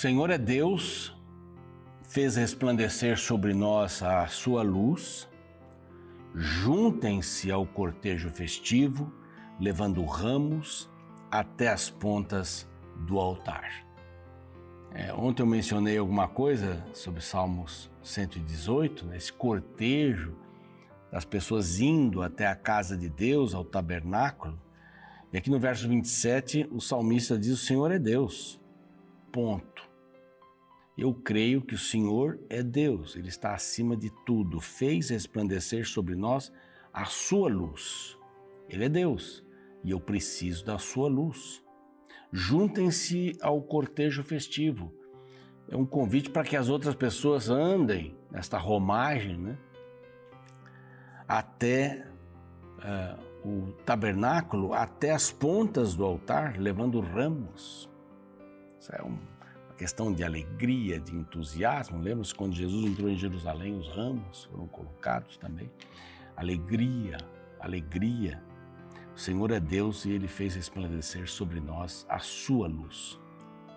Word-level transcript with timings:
Senhor 0.00 0.30
é 0.30 0.38
Deus, 0.38 1.12
fez 2.04 2.36
resplandecer 2.36 3.18
sobre 3.18 3.52
nós 3.52 4.00
a 4.00 4.28
sua 4.28 4.62
luz. 4.62 5.28
Juntem-se 6.32 7.50
ao 7.50 7.66
cortejo 7.66 8.30
festivo, 8.30 9.12
levando 9.58 10.04
ramos 10.04 10.88
até 11.28 11.66
as 11.66 11.90
pontas 11.90 12.64
do 13.08 13.18
altar. 13.18 13.84
É, 14.94 15.12
ontem 15.12 15.42
eu 15.42 15.46
mencionei 15.48 15.98
alguma 15.98 16.28
coisa 16.28 16.80
sobre 16.92 17.20
Salmos 17.20 17.90
118, 18.00 19.04
né, 19.04 19.16
esse 19.16 19.32
cortejo 19.32 20.36
das 21.10 21.24
pessoas 21.24 21.80
indo 21.80 22.22
até 22.22 22.46
a 22.46 22.54
casa 22.54 22.96
de 22.96 23.08
Deus, 23.08 23.52
ao 23.52 23.64
tabernáculo. 23.64 24.56
E 25.32 25.38
aqui 25.38 25.50
no 25.50 25.58
verso 25.58 25.88
27, 25.88 26.68
o 26.70 26.80
salmista 26.80 27.36
diz: 27.36 27.50
O 27.54 27.56
Senhor 27.56 27.90
é 27.90 27.98
Deus. 27.98 28.60
Ponto. 29.32 29.87
Eu 30.98 31.14
creio 31.14 31.62
que 31.62 31.76
o 31.76 31.78
Senhor 31.78 32.40
é 32.50 32.60
Deus, 32.60 33.14
Ele 33.14 33.28
está 33.28 33.54
acima 33.54 33.96
de 33.96 34.10
tudo, 34.26 34.60
fez 34.60 35.10
resplandecer 35.10 35.86
sobre 35.86 36.16
nós 36.16 36.52
a 36.92 37.04
sua 37.04 37.48
luz. 37.48 38.18
Ele 38.68 38.84
é 38.84 38.88
Deus 38.88 39.44
e 39.84 39.92
eu 39.92 40.00
preciso 40.00 40.64
da 40.64 40.76
sua 40.76 41.08
luz. 41.08 41.62
Juntem-se 42.32 43.38
ao 43.40 43.62
cortejo 43.62 44.24
festivo. 44.24 44.92
É 45.68 45.76
um 45.76 45.86
convite 45.86 46.30
para 46.30 46.42
que 46.42 46.56
as 46.56 46.68
outras 46.68 46.96
pessoas 46.96 47.48
andem 47.48 48.16
nesta 48.28 48.58
romagem, 48.58 49.38
né? 49.38 49.56
Até 51.28 52.08
uh, 52.78 53.48
o 53.48 53.72
tabernáculo, 53.84 54.74
até 54.74 55.12
as 55.12 55.30
pontas 55.30 55.94
do 55.94 56.04
altar, 56.04 56.58
levando 56.58 56.98
ramos. 57.00 57.88
Isso 58.80 58.92
é 58.92 59.00
uma 59.00 59.37
questão 59.78 60.12
de 60.12 60.24
alegria, 60.24 60.98
de 60.98 61.14
entusiasmo. 61.14 62.00
Lembra-se 62.00 62.34
quando 62.34 62.54
Jesus 62.54 62.84
entrou 62.84 63.08
em 63.08 63.16
Jerusalém, 63.16 63.78
os 63.78 63.88
ramos 63.88 64.44
foram 64.44 64.66
colocados 64.66 65.36
também. 65.36 65.70
Alegria, 66.36 67.18
alegria. 67.60 68.42
O 69.14 69.18
Senhor 69.18 69.52
é 69.52 69.60
Deus 69.60 70.04
e 70.04 70.10
Ele 70.10 70.26
fez 70.26 70.56
resplandecer 70.56 71.28
sobre 71.28 71.60
nós 71.60 72.04
a 72.08 72.18
sua 72.18 72.66
luz. 72.66 73.18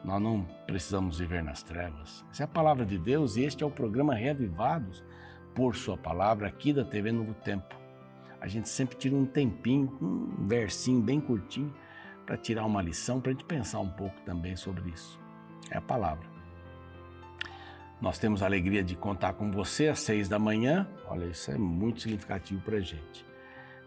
Nós 0.03 0.19
não 0.19 0.43
precisamos 0.65 1.19
viver 1.19 1.43
nas 1.43 1.61
trevas. 1.61 2.25
Essa 2.31 2.43
é 2.43 2.45
a 2.45 2.47
palavra 2.47 2.83
de 2.83 2.97
Deus 2.97 3.37
e 3.37 3.43
este 3.43 3.63
é 3.63 3.65
o 3.65 3.71
programa 3.71 4.15
Reavivados 4.15 5.03
por 5.53 5.75
Sua 5.75 5.95
Palavra 5.95 6.47
aqui 6.47 6.73
da 6.73 6.83
TV 6.83 7.11
Novo 7.11 7.35
Tempo. 7.35 7.75
A 8.39 8.47
gente 8.47 8.67
sempre 8.67 8.97
tira 8.97 9.15
um 9.15 9.25
tempinho, 9.25 9.95
um 10.01 10.47
versinho 10.47 10.99
bem 10.99 11.21
curtinho, 11.21 11.71
para 12.25 12.37
tirar 12.37 12.65
uma 12.65 12.81
lição, 12.81 13.21
para 13.21 13.29
a 13.29 13.33
gente 13.33 13.45
pensar 13.45 13.79
um 13.79 13.89
pouco 13.89 14.19
também 14.21 14.55
sobre 14.55 14.89
isso. 14.89 15.20
É 15.71 15.77
a 15.77 15.81
palavra. 15.81 16.29
Nós 17.99 18.19
temos 18.19 18.43
a 18.43 18.45
alegria 18.45 18.83
de 18.83 18.95
contar 18.95 19.33
com 19.33 19.49
você 19.51 19.87
às 19.87 19.99
seis 19.99 20.29
da 20.29 20.37
manhã. 20.37 20.87
Olha, 21.07 21.25
isso 21.25 21.49
é 21.49 21.57
muito 21.57 22.01
significativo 22.01 22.61
para 22.61 22.77
a 22.77 22.81
gente 22.81 23.31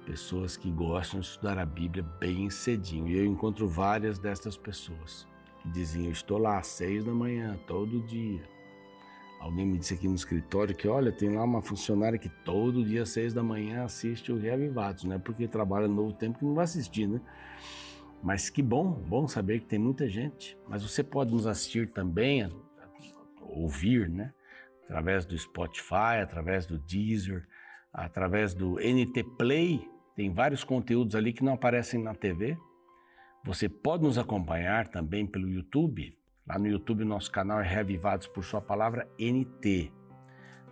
pessoas 0.04 0.56
que 0.56 0.70
gostam 0.70 1.20
de 1.20 1.26
estudar 1.26 1.58
a 1.58 1.64
Bíblia 1.66 2.04
bem 2.20 2.50
cedinho. 2.50 3.08
E 3.08 3.16
eu 3.16 3.24
encontro 3.24 3.66
várias 3.66 4.18
destas 4.18 4.56
pessoas 4.56 5.26
que 5.62 5.68
diziam: 5.70 6.10
estou 6.10 6.38
lá 6.38 6.58
às 6.58 6.66
seis 6.66 7.04
da 7.04 7.12
manhã, 7.12 7.58
todo 7.66 8.00
dia. 8.02 8.42
Alguém 9.40 9.66
me 9.66 9.78
disse 9.78 9.92
aqui 9.92 10.08
no 10.08 10.14
escritório 10.14 10.74
que, 10.74 10.88
olha, 10.88 11.12
tem 11.12 11.34
lá 11.34 11.44
uma 11.44 11.60
funcionária 11.60 12.18
que 12.18 12.30
todo 12.30 12.84
dia 12.84 13.02
às 13.02 13.10
seis 13.10 13.34
da 13.34 13.42
manhã 13.42 13.84
assiste 13.84 14.32
o 14.32 14.38
Reavivados, 14.38 15.04
não 15.04 15.16
é 15.16 15.18
porque 15.18 15.46
trabalha 15.46 15.86
no 15.86 15.94
Novo 15.94 16.14
Tempo 16.14 16.38
que 16.38 16.44
não 16.46 16.54
vai 16.54 16.64
assistir, 16.64 17.06
né? 17.06 17.20
Mas 18.24 18.48
que 18.48 18.62
bom, 18.62 18.90
bom 18.90 19.28
saber 19.28 19.60
que 19.60 19.66
tem 19.66 19.78
muita 19.78 20.08
gente. 20.08 20.56
Mas 20.66 20.82
você 20.82 21.04
pode 21.04 21.30
nos 21.30 21.46
assistir 21.46 21.90
também, 21.90 22.50
ouvir, 23.42 24.08
né? 24.08 24.32
Através 24.84 25.26
do 25.26 25.36
Spotify, 25.36 26.22
através 26.22 26.64
do 26.64 26.78
Deezer, 26.78 27.46
através 27.92 28.54
do 28.54 28.76
NT 28.76 29.22
Play, 29.36 29.86
tem 30.16 30.32
vários 30.32 30.64
conteúdos 30.64 31.14
ali 31.14 31.34
que 31.34 31.44
não 31.44 31.52
aparecem 31.52 32.02
na 32.02 32.14
TV. 32.14 32.56
Você 33.44 33.68
pode 33.68 34.04
nos 34.04 34.16
acompanhar 34.16 34.88
também 34.88 35.26
pelo 35.26 35.46
YouTube. 35.46 36.16
Lá 36.46 36.58
no 36.58 36.66
YouTube, 36.66 37.04
nosso 37.04 37.30
canal 37.30 37.60
é 37.60 37.68
Reavivados 37.68 38.26
por 38.26 38.42
Sua 38.42 38.62
Palavra 38.62 39.06
NT. 39.18 39.92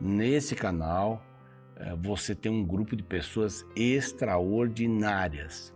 Nesse 0.00 0.54
canal, 0.54 1.22
eh, 1.76 1.94
você 1.96 2.34
tem 2.34 2.50
um 2.50 2.64
grupo 2.64 2.96
de 2.96 3.02
pessoas 3.02 3.62
extraordinárias 3.76 5.74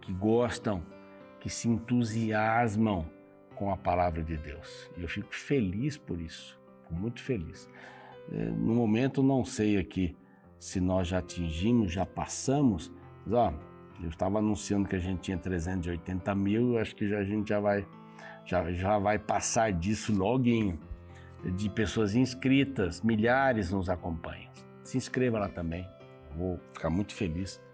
que 0.00 0.12
gostam, 0.12 0.84
que 1.46 1.52
se 1.52 1.68
entusiasmam 1.68 3.06
com 3.54 3.70
a 3.70 3.76
palavra 3.76 4.20
de 4.20 4.36
Deus. 4.36 4.90
E 4.96 5.02
eu 5.02 5.08
fico 5.08 5.32
feliz 5.32 5.96
por 5.96 6.20
isso, 6.20 6.58
muito 6.90 7.22
feliz. 7.22 7.70
Eh, 8.32 8.50
no 8.50 8.74
momento, 8.74 9.22
não 9.22 9.44
sei 9.44 9.78
aqui 9.78 10.16
se 10.58 10.80
nós 10.80 11.06
já 11.06 11.18
atingimos, 11.18 11.92
já 11.92 12.04
passamos, 12.04 12.92
mas, 13.24 13.32
ó, 13.32 13.54
eu 14.02 14.08
estava 14.08 14.40
anunciando 14.40 14.88
que 14.88 14.96
a 14.96 14.98
gente 14.98 15.20
tinha 15.20 15.38
380 15.38 16.34
mil, 16.34 16.78
acho 16.80 16.96
que 16.96 17.08
já, 17.08 17.18
a 17.18 17.24
gente 17.24 17.48
já 17.48 17.60
vai, 17.60 17.86
já, 18.44 18.72
já 18.72 18.98
vai 18.98 19.16
passar 19.16 19.72
disso 19.72 20.12
loguinho, 20.12 20.80
de 21.44 21.70
pessoas 21.70 22.16
inscritas, 22.16 23.02
milhares 23.02 23.70
nos 23.70 23.88
acompanham. 23.88 24.50
Se 24.82 24.96
inscreva 24.96 25.38
lá 25.38 25.48
também, 25.48 25.88
vou 26.36 26.58
ficar 26.72 26.90
muito 26.90 27.14
feliz 27.14 27.64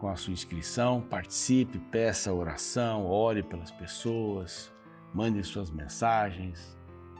com 0.00 0.08
a 0.08 0.16
sua 0.16 0.32
inscrição, 0.32 1.02
participe, 1.02 1.78
peça 1.78 2.32
oração, 2.32 3.06
ore 3.06 3.42
pelas 3.42 3.70
pessoas, 3.70 4.72
mande 5.12 5.44
suas 5.44 5.70
mensagens, 5.70 6.76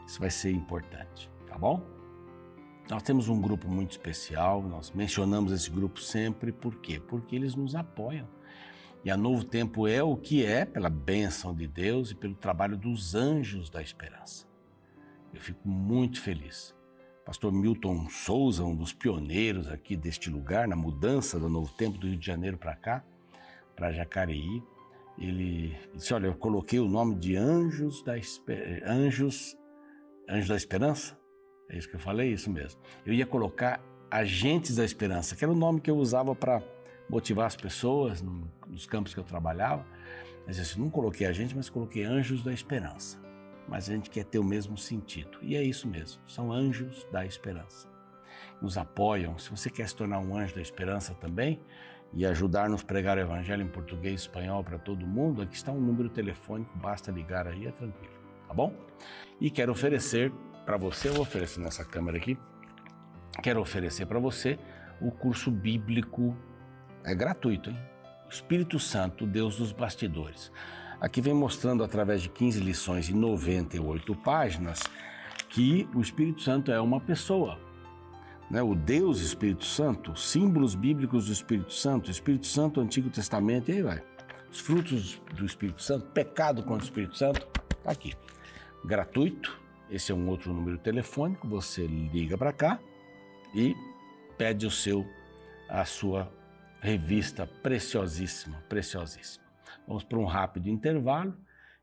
isso 0.07 0.19
vai 0.19 0.31
ser 0.31 0.51
importante, 0.51 1.31
tá 1.47 1.59
bom? 1.59 1.87
Nós 2.89 3.03
temos 3.03 3.29
um 3.29 3.39
grupo 3.41 3.69
muito 3.69 3.91
especial, 3.93 4.63
nós 4.63 4.91
mencionamos 4.93 5.53
esse 5.53 5.71
grupo 5.71 6.01
sempre, 6.01 6.51
por 6.51 6.77
quê? 6.77 6.99
Porque 6.99 7.37
eles 7.37 7.55
nos 7.55 7.75
apoiam. 7.75 8.27
E 9.05 9.11
a 9.11 9.17
Novo 9.17 9.45
Tempo 9.45 9.87
é 9.87 10.03
o 10.03 10.17
que 10.17 10.45
é 10.45 10.65
pela 10.65 10.91
bênção 10.91 11.55
de 11.55 11.67
Deus 11.67 12.11
e 12.11 12.15
pelo 12.15 12.35
trabalho 12.35 12.77
dos 12.77 13.15
anjos 13.15 13.69
da 13.69 13.83
esperança. 13.83 14.47
Eu 15.33 15.41
fico 15.41 15.69
muito 15.69 16.21
feliz. 16.21 16.75
Pastor 17.31 17.53
Milton 17.53 18.09
Souza, 18.09 18.65
um 18.65 18.75
dos 18.75 18.93
pioneiros 18.93 19.69
aqui 19.69 19.95
deste 19.95 20.29
lugar, 20.29 20.67
na 20.67 20.75
mudança 20.75 21.39
do 21.39 21.49
Novo 21.49 21.73
Tempo 21.75 21.97
do 21.97 22.09
Rio 22.09 22.17
de 22.17 22.27
Janeiro 22.27 22.59
para 22.59 22.75
cá, 22.75 23.05
para 23.77 23.93
Jacareí, 23.93 24.61
ele 25.17 25.79
disse: 25.95 26.13
Olha, 26.13 26.27
eu 26.27 26.35
coloquei 26.35 26.81
o 26.81 26.89
nome 26.89 27.15
de 27.15 27.37
Anjos 27.37 28.03
da, 28.03 28.19
Esper... 28.19 28.83
Anjos... 28.85 29.57
Anjos 30.29 30.49
da 30.49 30.57
Esperança 30.57 31.17
é 31.69 31.79
isso 31.79 31.89
que 31.89 31.95
eu 31.95 32.01
falei, 32.01 32.33
isso 32.33 32.51
mesmo. 32.51 32.81
Eu 33.07 33.13
ia 33.13 33.25
colocar 33.25 33.81
agentes 34.11 34.75
da 34.75 34.85
esperança, 34.85 35.37
que 35.37 35.45
era 35.45 35.53
o 35.53 35.57
nome 35.57 35.81
que 35.81 35.89
eu 35.89 35.99
usava 35.99 36.35
para 36.35 36.61
motivar 37.09 37.47
as 37.47 37.55
pessoas 37.55 38.21
nos 38.67 38.87
campos 38.87 39.15
que 39.15 39.21
eu 39.21 39.25
trabalhava. 39.25 39.87
Mas 40.49 40.59
assim, 40.59 40.81
não 40.81 40.91
coloquei 40.91 41.29
agente, 41.29 41.55
mas 41.55 41.71
coloquei 41.71 42.03
anjos 42.03 42.43
da 42.43 42.53
esperança. 42.53 43.30
Mas 43.69 43.89
a 43.89 43.93
gente 43.93 44.11
quer 44.11 44.25
ter 44.25 44.39
o 44.39 44.45
mesmo 44.45 44.77
sentido. 44.77 45.39
E 45.43 45.57
é 45.57 45.63
isso 45.63 45.87
mesmo, 45.89 46.21
são 46.27 46.53
anjos 46.53 47.07
da 47.13 47.25
esperança. 47.25 47.89
Nos 48.61 48.77
apoiam. 48.77 49.39
Se 49.39 49.51
você 49.51 49.71
quer 49.71 49.89
se 49.89 49.95
tornar 49.95 50.19
um 50.19 50.37
anjo 50.37 50.55
da 50.55 50.61
esperança 50.61 51.15
também 51.15 51.61
e 52.13 52.27
ajudar-nos 52.27 52.83
a 52.83 52.85
pregar 52.85 53.17
o 53.17 53.21
evangelho 53.21 53.63
em 53.63 53.69
português 53.69 54.21
e 54.21 54.25
espanhol 54.25 54.65
para 54.65 54.79
todo 54.79 55.07
mundo, 55.07 55.43
aqui 55.43 55.55
está 55.55 55.71
um 55.71 55.81
número 55.81 56.09
telefônico, 56.09 56.77
basta 56.79 57.11
ligar 57.11 57.47
aí, 57.47 57.67
é 57.67 57.71
tranquilo, 57.71 58.13
tá 58.49 58.55
bom? 58.55 58.75
E 59.41 59.51
quero 59.51 59.71
oferecer 59.71 60.33
para 60.67 60.77
você, 60.77 61.09
eu 61.09 61.15
vou 61.15 61.23
oferecer 61.23 61.61
nessa 61.61 61.85
câmera 61.85 62.19
aqui, 62.19 62.37
quero 63.43 63.61
oferecer 63.61 64.07
para 64.07 64.19
você 64.19 64.59
o 65.01 65.11
curso 65.11 65.51
bíblico, 65.51 66.37
é 67.05 67.15
gratuito, 67.15 67.71
hein? 67.71 67.79
Espírito 68.29 68.79
Santo, 68.79 69.27
Deus 69.27 69.57
dos 69.57 69.73
bastidores. 69.73 70.53
Aqui 71.01 71.23
vem 71.23 71.33
mostrando 71.33 71.83
através 71.83 72.21
de 72.21 72.29
15 72.29 72.61
lições 72.61 73.09
e 73.09 73.15
98 73.15 74.15
páginas 74.17 74.81
que 75.49 75.89
o 75.95 76.01
Espírito 76.01 76.43
Santo 76.43 76.71
é 76.71 76.79
uma 76.79 77.01
pessoa. 77.01 77.59
Né? 78.51 78.63
O 78.63 78.75
Deus 78.75 79.21
Espírito 79.21 79.65
Santo, 79.65 80.15
símbolos 80.15 80.75
bíblicos 80.75 81.27
do 81.27 81.33
Espírito 81.33 81.73
Santo, 81.73 82.11
Espírito 82.11 82.47
Santo, 82.47 82.81
Antigo 82.81 83.09
Testamento, 83.09 83.71
e 83.71 83.77
aí 83.77 83.83
vai. 83.83 84.03
Os 84.53 84.61
frutos 84.61 85.21
do 85.35 85.47
Espírito 85.47 85.83
Santo, 85.83 86.07
pecado 86.11 86.63
contra 86.63 86.83
o 86.83 86.85
Espírito 86.85 87.17
Santo, 87.17 87.47
tá 87.83 87.91
aqui. 87.91 88.13
Gratuito, 88.85 89.59
esse 89.89 90.13
é 90.13 90.15
um 90.15 90.29
outro 90.29 90.53
número 90.53 90.77
telefônico, 90.77 91.49
você 91.49 91.87
liga 91.87 92.37
para 92.37 92.53
cá 92.53 92.79
e 93.55 93.75
pede 94.37 94.67
o 94.67 94.71
seu 94.71 95.07
a 95.69 95.85
sua 95.85 96.31
revista 96.81 97.47
preciosíssima, 97.47 98.63
preciosíssima. 98.69 99.40
Vamos 99.91 100.05
para 100.05 100.21
um 100.21 100.25
rápido 100.25 100.69
intervalo 100.69 101.37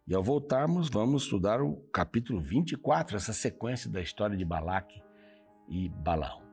e 0.07 0.15
ao 0.15 0.24
voltarmos 0.24 0.89
vamos 0.89 1.24
estudar 1.24 1.62
o 1.62 1.75
capítulo 1.92 2.39
24, 2.39 3.18
essa 3.18 3.33
sequência 3.33 3.92
da 3.92 4.00
história 4.00 4.38
de 4.38 4.45
Balaque 4.45 5.04
e 5.68 5.89
Balaão. 5.89 6.47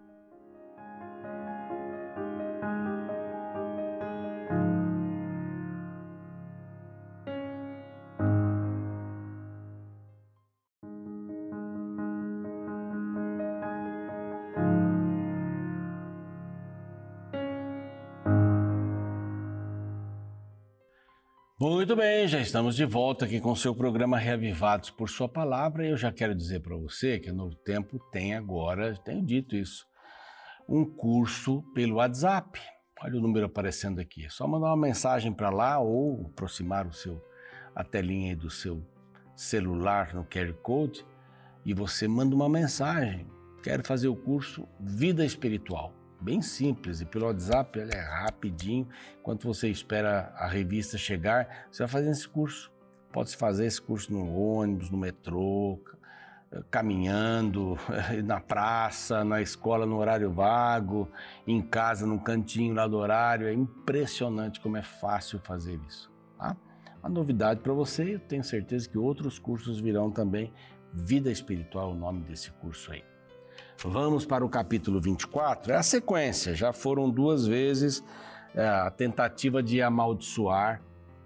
Muito 21.64 21.96
bem, 21.96 22.28
já 22.28 22.38
estamos 22.40 22.76
de 22.76 22.84
volta 22.84 23.24
aqui 23.24 23.40
com 23.40 23.50
o 23.50 23.56
seu 23.56 23.74
programa 23.74 24.18
Reavivados 24.18 24.90
por 24.90 25.08
Sua 25.08 25.26
Palavra. 25.26 25.88
Eu 25.88 25.96
já 25.96 26.12
quero 26.12 26.34
dizer 26.34 26.60
para 26.60 26.76
você 26.76 27.18
que 27.18 27.30
a 27.30 27.32
Novo 27.32 27.54
Tempo 27.54 27.98
tem 28.12 28.34
agora, 28.34 28.94
tenho 28.98 29.24
dito 29.24 29.56
isso, 29.56 29.86
um 30.68 30.84
curso 30.84 31.62
pelo 31.74 31.94
WhatsApp. 31.94 32.60
Olha 33.02 33.16
o 33.16 33.20
número 33.22 33.46
aparecendo 33.46 33.98
aqui. 33.98 34.26
É 34.26 34.28
só 34.28 34.46
mandar 34.46 34.66
uma 34.66 34.76
mensagem 34.76 35.32
para 35.32 35.48
lá 35.48 35.78
ou 35.78 36.26
aproximar 36.26 36.86
o 36.86 36.92
seu, 36.92 37.18
a 37.74 37.82
telinha 37.82 38.36
do 38.36 38.50
seu 38.50 38.86
celular 39.34 40.12
no 40.12 40.22
QR 40.26 40.52
Code 40.62 41.02
e 41.64 41.72
você 41.72 42.06
manda 42.06 42.36
uma 42.36 42.46
mensagem. 42.46 43.26
Quero 43.62 43.82
fazer 43.82 44.08
o 44.08 44.16
curso 44.16 44.68
Vida 44.78 45.24
Espiritual 45.24 46.03
bem 46.24 46.40
simples 46.40 47.02
e 47.02 47.04
pelo 47.04 47.26
WhatsApp 47.26 47.78
ele 47.78 47.94
é 47.94 48.00
rapidinho. 48.00 48.88
Enquanto 49.20 49.46
você 49.46 49.68
espera 49.68 50.32
a 50.36 50.48
revista 50.48 50.96
chegar, 50.96 51.66
você 51.70 51.82
vai 51.82 51.88
fazendo 51.88 52.12
esse 52.12 52.26
curso. 52.26 52.72
Pode 53.12 53.36
fazer 53.36 53.66
esse 53.66 53.80
curso 53.80 54.12
no 54.12 54.34
ônibus, 54.34 54.90
no 54.90 54.96
metrô, 54.96 55.78
caminhando, 56.70 57.76
na 58.24 58.40
praça, 58.40 59.22
na 59.22 59.42
escola 59.42 59.86
no 59.86 59.98
horário 59.98 60.32
vago, 60.32 61.08
em 61.46 61.60
casa, 61.60 62.06
no 62.06 62.18
cantinho 62.18 62.74
lá 62.74 62.86
do 62.86 62.96
horário. 62.96 63.46
É 63.46 63.52
impressionante 63.52 64.60
como 64.60 64.76
é 64.78 64.82
fácil 64.82 65.38
fazer 65.40 65.78
isso. 65.86 66.10
Tá? 66.38 66.56
Uma 67.00 67.10
novidade 67.10 67.60
para 67.60 67.72
você, 67.72 68.14
eu 68.14 68.20
tenho 68.20 68.42
certeza 68.42 68.88
que 68.88 68.96
outros 68.96 69.38
cursos 69.38 69.78
virão 69.78 70.10
também. 70.10 70.52
Vida 70.92 71.30
Espiritual 71.30 71.90
é 71.90 71.92
o 71.92 71.96
nome 71.96 72.22
desse 72.22 72.50
curso 72.52 72.92
aí. 72.92 73.04
Vamos 73.82 74.24
para 74.24 74.44
o 74.44 74.48
capítulo 74.48 75.00
24, 75.00 75.72
é 75.72 75.76
a 75.76 75.82
sequência, 75.82 76.54
já 76.54 76.72
foram 76.72 77.10
duas 77.10 77.46
vezes 77.46 78.02
é, 78.54 78.66
a 78.66 78.90
tentativa 78.90 79.62
de 79.62 79.82
amaldiçoar, 79.82 80.80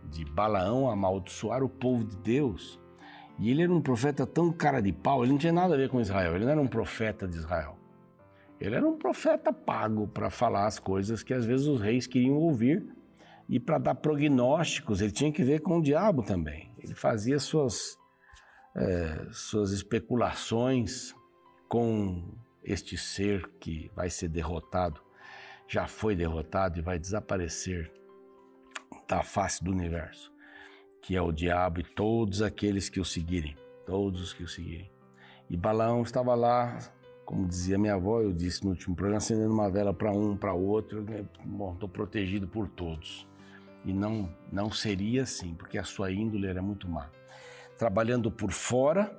de 0.05 0.25
Balaão 0.25 0.91
amaldiçoar 0.91 1.63
o 1.63 1.69
povo 1.69 2.05
de 2.05 2.17
Deus. 2.17 2.81
E 3.39 3.51
ele 3.51 3.63
era 3.63 3.73
um 3.73 3.81
profeta 3.81 4.27
tão 4.27 4.51
cara 4.51 4.81
de 4.81 4.93
pau, 4.93 5.23
ele 5.23 5.33
não 5.33 5.39
tinha 5.39 5.53
nada 5.53 5.75
a 5.75 5.77
ver 5.77 5.89
com 5.89 6.01
Israel, 6.01 6.35
ele 6.35 6.45
não 6.45 6.53
era 6.53 6.61
um 6.61 6.67
profeta 6.67 7.29
de 7.29 7.37
Israel. 7.37 7.77
Ele 8.61 8.75
era 8.75 8.87
um 8.87 8.99
profeta 8.99 9.53
pago 9.53 10.09
para 10.09 10.31
falar 10.31 10.67
as 10.67 10.81
coisas 10.81 11.23
que 11.23 11.33
às 11.33 11.45
vezes 11.45 11.67
os 11.67 11.81
reis 11.81 12.09
queriam 12.09 12.35
ouvir 12.35 12.85
e 13.49 13.61
para 13.61 13.79
dar 13.79 13.95
prognósticos, 13.95 15.01
ele 15.01 15.13
tinha 15.13 15.33
que 15.33 15.45
ver 15.45 15.61
com 15.61 15.79
o 15.79 15.83
diabo 15.83 16.23
também. 16.25 16.73
Ele 16.77 16.95
fazia 16.95 17.39
suas, 17.39 17.97
é, 18.77 19.27
suas 19.31 19.71
especulações 19.71 21.15
com 21.69 22.23
este 22.65 22.97
ser 22.97 23.49
que 23.61 23.91
vai 23.95 24.11
ser 24.11 24.29
derrotado, 24.29 25.01
já 25.67 25.87
foi 25.87 26.17
derrotado 26.17 26.79
e 26.79 26.83
vai 26.83 26.99
desaparecer 26.99 27.93
da 29.07 29.23
face 29.23 29.63
do 29.63 29.71
universo, 29.71 30.33
que 31.03 31.15
é 31.15 31.23
o 31.23 31.33
diabo 31.33 31.81
e 31.81 31.85
todos 31.85 32.43
aqueles 32.43 32.89
que 32.89 33.01
o 33.01 33.05
seguirem, 33.05 33.57
todos 33.87 34.21
os 34.21 34.33
que 34.33 34.43
o 34.43 34.49
seguirem. 34.49 34.91
E 35.49 35.57
Balaão 35.57 36.03
estava 36.03 36.35
lá, 36.35 36.79
como 37.25 37.47
dizia 37.47 37.79
minha 37.79 37.95
avó, 37.95 38.21
eu 38.21 38.33
disse 38.33 38.65
no 38.65 38.71
último 38.71 38.95
programa, 38.97 39.19
acendendo 39.19 39.53
uma 39.53 39.71
vela 39.71 39.93
para 39.93 40.11
um, 40.13 40.37
para 40.37 40.53
outro, 40.53 41.03
né? 41.03 41.25
estou 41.73 41.89
protegido 41.89 42.47
por 42.47 42.69
todos. 42.69 43.27
E 43.85 43.93
não, 43.93 44.35
não 44.53 44.71
seria 44.71 45.23
assim, 45.23 45.55
porque 45.55 45.79
a 45.79 45.85
sua 45.85 46.11
índole 46.11 46.47
era 46.47 46.61
muito 46.61 46.89
má. 46.89 47.11
Trabalhando 47.79 48.31
por 48.31 48.51
fora, 48.51 49.11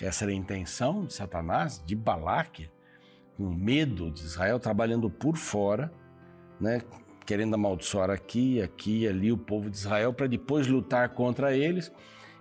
essa 0.00 0.24
era 0.24 0.32
a 0.32 0.34
intenção 0.34 1.04
de 1.04 1.12
Satanás, 1.12 1.82
de 1.84 1.94
Balaque, 1.94 2.70
com 3.36 3.50
medo 3.50 4.10
de 4.10 4.20
Israel, 4.20 4.58
trabalhando 4.58 5.10
por 5.10 5.36
fora, 5.36 5.92
né, 6.60 6.80
querendo 7.24 7.54
amaldiçoar 7.54 8.10
aqui, 8.10 8.60
aqui, 8.60 9.06
ali 9.06 9.32
o 9.32 9.38
povo 9.38 9.70
de 9.70 9.76
Israel, 9.76 10.12
para 10.12 10.26
depois 10.26 10.66
lutar 10.66 11.10
contra 11.10 11.56
eles. 11.56 11.92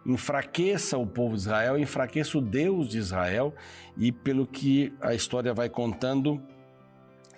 Enfraqueça 0.05 0.97
o 0.97 1.05
povo 1.05 1.35
de 1.35 1.41
Israel, 1.41 1.77
enfraqueça 1.77 2.37
o 2.37 2.41
Deus 2.41 2.89
de 2.89 2.97
Israel, 2.97 3.53
e 3.97 4.11
pelo 4.11 4.47
que 4.47 4.93
a 4.99 5.13
história 5.13 5.53
vai 5.53 5.69
contando, 5.69 6.41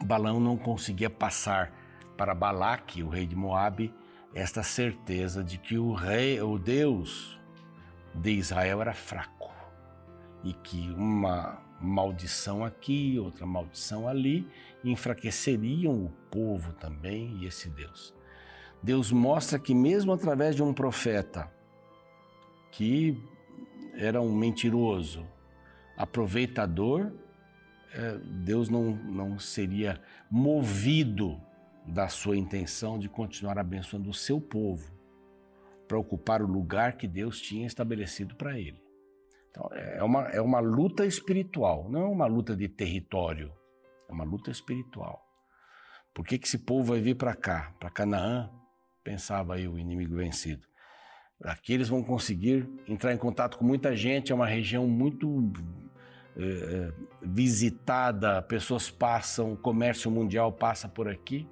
Balão 0.02 0.40
não 0.40 0.58
conseguia 0.58 1.10
passar 1.10 1.72
para 2.18 2.34
Balaque, 2.34 3.04
o 3.04 3.10
rei 3.10 3.26
de 3.26 3.36
Moabe, 3.36 3.94
esta 4.34 4.64
certeza 4.64 5.44
de 5.44 5.58
que 5.58 5.78
o 5.78 5.94
rei, 5.94 6.42
o 6.42 6.58
Deus 6.58 7.40
de 8.16 8.32
Israel 8.32 8.82
era 8.82 8.94
fraco 8.94 9.33
e 10.44 10.54
que 10.54 10.92
uma 10.92 11.62
maldição 11.80 12.64
aqui, 12.64 13.18
outra 13.20 13.46
maldição 13.46 14.08
ali, 14.08 14.48
enfraqueceriam 14.84 16.06
o 16.06 16.10
povo 16.30 16.74
também 16.74 17.38
e 17.38 17.46
esse 17.46 17.70
Deus. 17.70 18.14
Deus 18.82 19.12
mostra 19.12 19.58
que, 19.58 19.74
mesmo 19.74 20.12
através 20.12 20.56
de 20.56 20.64
um 20.64 20.74
profeta 20.74 21.50
que 22.72 23.18
era 23.96 24.22
um 24.22 24.36
mentiroso, 24.36 25.26
aproveitador, 25.96 27.12
é, 27.94 28.18
Deus 28.18 28.70
não, 28.70 28.96
não 28.96 29.40
seria 29.40 30.02
movido 30.30 31.40
da 31.86 32.08
sua 32.08 32.36
intenção 32.36 32.98
de 32.98 33.08
continuar 33.08 33.60
abençoando 33.60 34.10
o 34.10 34.14
seu 34.14 34.42
povo 34.42 34.92
para 35.88 35.98
ocupar 35.98 36.42
o 36.42 36.48
lugar 36.48 36.94
que 36.94 37.08
Deus 37.08 37.40
tinha 37.40 37.68
estabelecido 37.68 38.36
para 38.36 38.58
ele. 38.58 38.82
Então, 39.54 39.70
é 39.72 40.04
uma, 40.04 40.22
é 40.30 40.42
uma 40.42 40.60
luta 40.60 41.06
espiritual, 41.06 41.88
não 41.88 42.02
é 42.02 42.08
uma 42.08 42.26
luta 42.26 42.56
de 42.56 42.68
território, 42.68 43.54
é 44.10 44.12
uma 44.12 44.24
luta 44.24 44.50
espiritual. 44.50 45.24
Por 46.12 46.26
que, 46.26 46.40
que 46.40 46.48
esse 46.48 46.58
povo 46.58 46.92
vai 46.92 47.00
vir 47.00 47.16
para 47.16 47.36
cá, 47.36 47.72
para 47.80 47.92
Canaã? 47.92 48.50
Pensava 49.04 49.54
aí 49.54 49.68
o 49.68 49.78
inimigo 49.78 50.16
vencido. 50.16 50.66
Aqui 51.44 51.74
eles 51.74 51.88
vão 51.88 52.04
conseguir 52.04 52.68
entrar 52.88 53.14
em 53.14 53.18
contato 53.18 53.60
com 53.60 53.64
muita 53.64 53.96
gente, 53.96 54.32
é 54.32 54.36
uma 54.36 54.48
região 54.48 54.88
muito 54.88 55.52
é, 56.36 56.92
visitada, 57.22 58.42
pessoas 58.42 58.90
passam, 58.90 59.54
o 59.54 59.58
comércio 59.58 60.10
mundial 60.10 60.52
passa 60.52 60.90
por 60.90 61.08
aqui. 61.08 61.48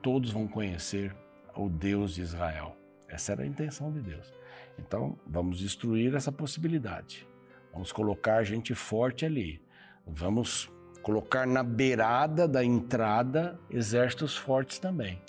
Todos 0.00 0.30
vão 0.30 0.46
conhecer 0.46 1.16
o 1.56 1.68
Deus 1.68 2.14
de 2.14 2.20
Israel. 2.20 2.76
Essa 3.08 3.32
era 3.32 3.42
a 3.42 3.46
intenção 3.46 3.90
de 3.90 4.00
Deus. 4.00 4.32
Então, 4.78 5.18
vamos 5.26 5.58
destruir 5.58 6.14
essa 6.14 6.32
possibilidade. 6.32 7.26
Vamos 7.72 7.92
colocar 7.92 8.42
gente 8.44 8.74
forte 8.74 9.24
ali. 9.24 9.60
Vamos 10.06 10.70
colocar 11.02 11.46
na 11.46 11.62
beirada 11.62 12.48
da 12.48 12.64
entrada 12.64 13.58
exércitos 13.70 14.36
fortes 14.36 14.78
também. 14.78 15.20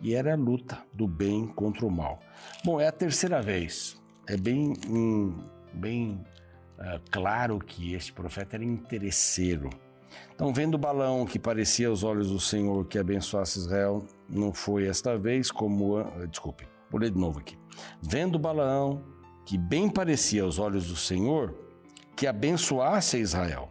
E 0.00 0.14
era 0.14 0.34
a 0.34 0.36
luta 0.36 0.78
do 0.92 1.08
bem 1.08 1.46
contra 1.46 1.84
o 1.84 1.90
mal. 1.90 2.20
Bom, 2.64 2.80
é 2.80 2.86
a 2.86 2.92
terceira 2.92 3.42
vez. 3.42 4.00
É 4.28 4.36
bem, 4.36 4.74
hum, 4.88 5.42
bem 5.72 6.24
uh, 6.78 7.00
claro 7.10 7.58
que 7.58 7.94
este 7.94 8.12
profeta 8.12 8.56
era 8.56 8.64
interesseiro. 8.64 9.70
Então, 10.34 10.52
vendo 10.52 10.74
o 10.74 10.78
balão 10.78 11.26
que 11.26 11.38
parecia 11.38 11.88
aos 11.88 12.04
olhos 12.04 12.30
do 12.30 12.38
Senhor 12.38 12.86
que 12.86 12.98
abençoasse 12.98 13.58
Israel, 13.58 14.06
não 14.28 14.52
foi 14.52 14.86
esta 14.86 15.18
vez 15.18 15.50
como. 15.50 16.00
Desculpe, 16.30 16.68
vou 16.90 17.00
ler 17.00 17.10
de 17.10 17.18
novo 17.18 17.40
aqui. 17.40 17.57
Vendo 18.00 18.38
Balaão, 18.38 19.02
que 19.44 19.56
bem 19.56 19.88
parecia 19.88 20.42
aos 20.42 20.58
olhos 20.58 20.88
do 20.88 20.96
Senhor, 20.96 21.54
que 22.16 22.26
abençoasse 22.26 23.16
a 23.16 23.20
Israel 23.20 23.70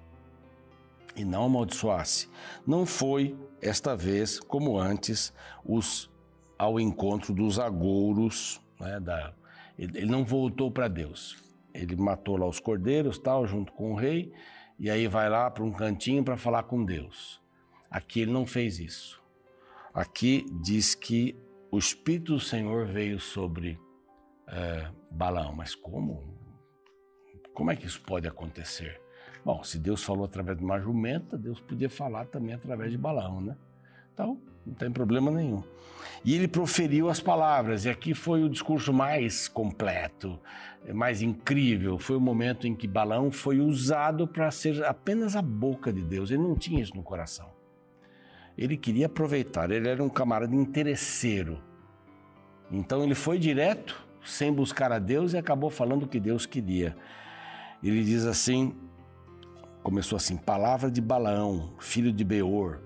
e 1.15 1.25
não 1.25 1.45
amaldiçoasse, 1.45 2.29
não 2.65 2.85
foi 2.85 3.35
esta 3.61 3.95
vez 3.95 4.39
como 4.39 4.77
antes 4.77 5.33
os 5.65 6.09
ao 6.57 6.79
encontro 6.79 7.33
dos 7.33 7.59
agouros, 7.59 8.61
né, 8.79 8.99
da, 8.99 9.33
ele 9.77 10.07
não 10.07 10.25
voltou 10.25 10.71
para 10.71 10.87
Deus. 10.87 11.37
Ele 11.73 11.95
matou 11.95 12.35
lá 12.35 12.47
os 12.47 12.59
cordeiros, 12.59 13.19
tal, 13.19 13.45
junto 13.45 13.71
com 13.73 13.91
o 13.91 13.95
rei, 13.95 14.33
e 14.79 14.89
aí 14.89 15.07
vai 15.07 15.29
lá 15.29 15.51
para 15.51 15.63
um 15.63 15.71
cantinho 15.71 16.23
para 16.23 16.35
falar 16.35 16.63
com 16.63 16.83
Deus. 16.83 17.39
Aqui 17.89 18.21
ele 18.21 18.31
não 18.31 18.45
fez 18.45 18.79
isso. 18.79 19.21
Aqui 19.93 20.45
diz 20.61 20.95
que 20.95 21.35
o 21.69 21.77
Espírito 21.77 22.33
do 22.33 22.39
Senhor 22.39 22.87
veio 22.87 23.19
sobre 23.19 23.79
é, 24.47 24.87
Balaão. 25.11 25.53
Mas 25.53 25.75
como? 25.75 26.23
Como 27.53 27.71
é 27.71 27.75
que 27.75 27.85
isso 27.85 28.01
pode 28.01 28.27
acontecer? 28.27 29.01
Bom, 29.43 29.63
se 29.63 29.79
Deus 29.79 30.03
falou 30.03 30.25
através 30.25 30.57
de 30.57 30.63
uma 30.63 30.79
jumenta, 30.79 31.37
Deus 31.37 31.59
podia 31.59 31.89
falar 31.89 32.25
também 32.25 32.53
através 32.53 32.91
de 32.91 32.97
Balaão, 32.97 33.41
né? 33.41 33.55
Então, 34.13 34.41
não 34.65 34.73
tem 34.73 34.91
problema 34.91 35.31
nenhum. 35.31 35.63
E 36.25 36.35
ele 36.35 36.47
proferiu 36.47 37.09
as 37.09 37.19
palavras, 37.19 37.85
e 37.85 37.89
aqui 37.89 38.13
foi 38.13 38.43
o 38.43 38.49
discurso 38.49 38.91
mais 38.91 39.47
completo, 39.47 40.39
mais 40.93 41.21
incrível. 41.21 41.97
Foi 41.97 42.17
o 42.17 42.21
momento 42.21 42.67
em 42.67 42.75
que 42.75 42.87
Balaão 42.87 43.31
foi 43.31 43.59
usado 43.59 44.27
para 44.27 44.49
ser 44.51 44.83
apenas 44.83 45.35
a 45.35 45.41
boca 45.41 45.93
de 45.93 46.01
Deus. 46.01 46.31
Ele 46.31 46.41
não 46.41 46.55
tinha 46.55 46.81
isso 46.81 46.95
no 46.95 47.03
coração. 47.03 47.49
Ele 48.57 48.75
queria 48.75 49.05
aproveitar, 49.05 49.69
ele 49.69 49.87
era 49.87 50.03
um 50.03 50.09
camarada 50.09 50.55
interesseiro. 50.55 51.61
Então 52.71 53.03
ele 53.03 53.15
foi 53.15 53.37
direto 53.37 54.06
sem 54.27 54.51
buscar 54.53 54.91
a 54.91 54.99
Deus 54.99 55.33
e 55.33 55.37
acabou 55.37 55.69
falando 55.69 56.03
o 56.03 56.07
que 56.07 56.19
Deus 56.19 56.45
queria. 56.45 56.95
Ele 57.81 58.03
diz 58.03 58.25
assim, 58.25 58.75
começou 59.81 60.17
assim, 60.17 60.35
palavra 60.35 60.91
de 60.91 60.99
Balaão, 61.01 61.73
filho 61.79 62.11
de 62.11 62.23
Beor. 62.23 62.81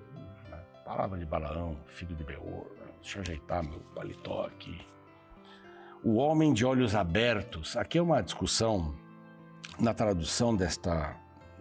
Palavra 0.86 1.17
de 1.17 1.25
Balaão, 1.25 1.77
filho 1.88 2.15
de 2.15 2.24
Beor. 2.24 2.67
Deixa 3.01 3.17
eu 3.17 3.21
ajeitar 3.24 3.63
meu 3.63 3.79
paletó 3.95 4.45
aqui. 4.45 4.79
o 6.03 6.15
homem 6.15 6.53
de 6.53 6.65
olhos 6.65 6.95
abertos. 6.95 7.77
Aqui 7.77 7.98
é 7.98 8.01
uma 8.01 8.21
discussão 8.21 8.95
na 9.79 9.93
tradução 9.93 10.55
desta, 10.55 11.15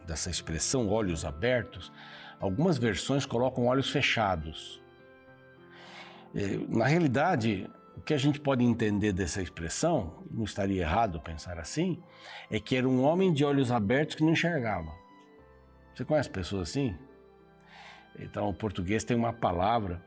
dessa 0.06 0.30
expressão, 0.30 0.88
olhos 0.88 1.24
abertos. 1.24 1.92
Algumas 2.38 2.78
versões 2.78 3.26
colocam 3.26 3.66
olhos 3.66 3.90
fechados. 3.90 4.80
É, 6.34 6.58
na 6.68 6.86
realidade, 6.86 7.68
o 8.00 8.02
que 8.02 8.14
a 8.14 8.18
gente 8.18 8.40
pode 8.40 8.64
entender 8.64 9.12
dessa 9.12 9.42
expressão, 9.42 10.24
não 10.30 10.44
estaria 10.44 10.80
errado 10.80 11.20
pensar 11.20 11.58
assim, 11.58 12.02
é 12.50 12.58
que 12.58 12.74
era 12.74 12.88
um 12.88 13.02
homem 13.04 13.30
de 13.30 13.44
olhos 13.44 13.70
abertos 13.70 14.16
que 14.16 14.24
não 14.24 14.32
enxergava. 14.32 14.90
Você 15.94 16.02
conhece 16.02 16.30
pessoas 16.30 16.70
assim? 16.70 16.96
Então, 18.18 18.48
o 18.48 18.54
português 18.54 19.04
tem 19.04 19.14
uma 19.14 19.34
palavra 19.34 20.02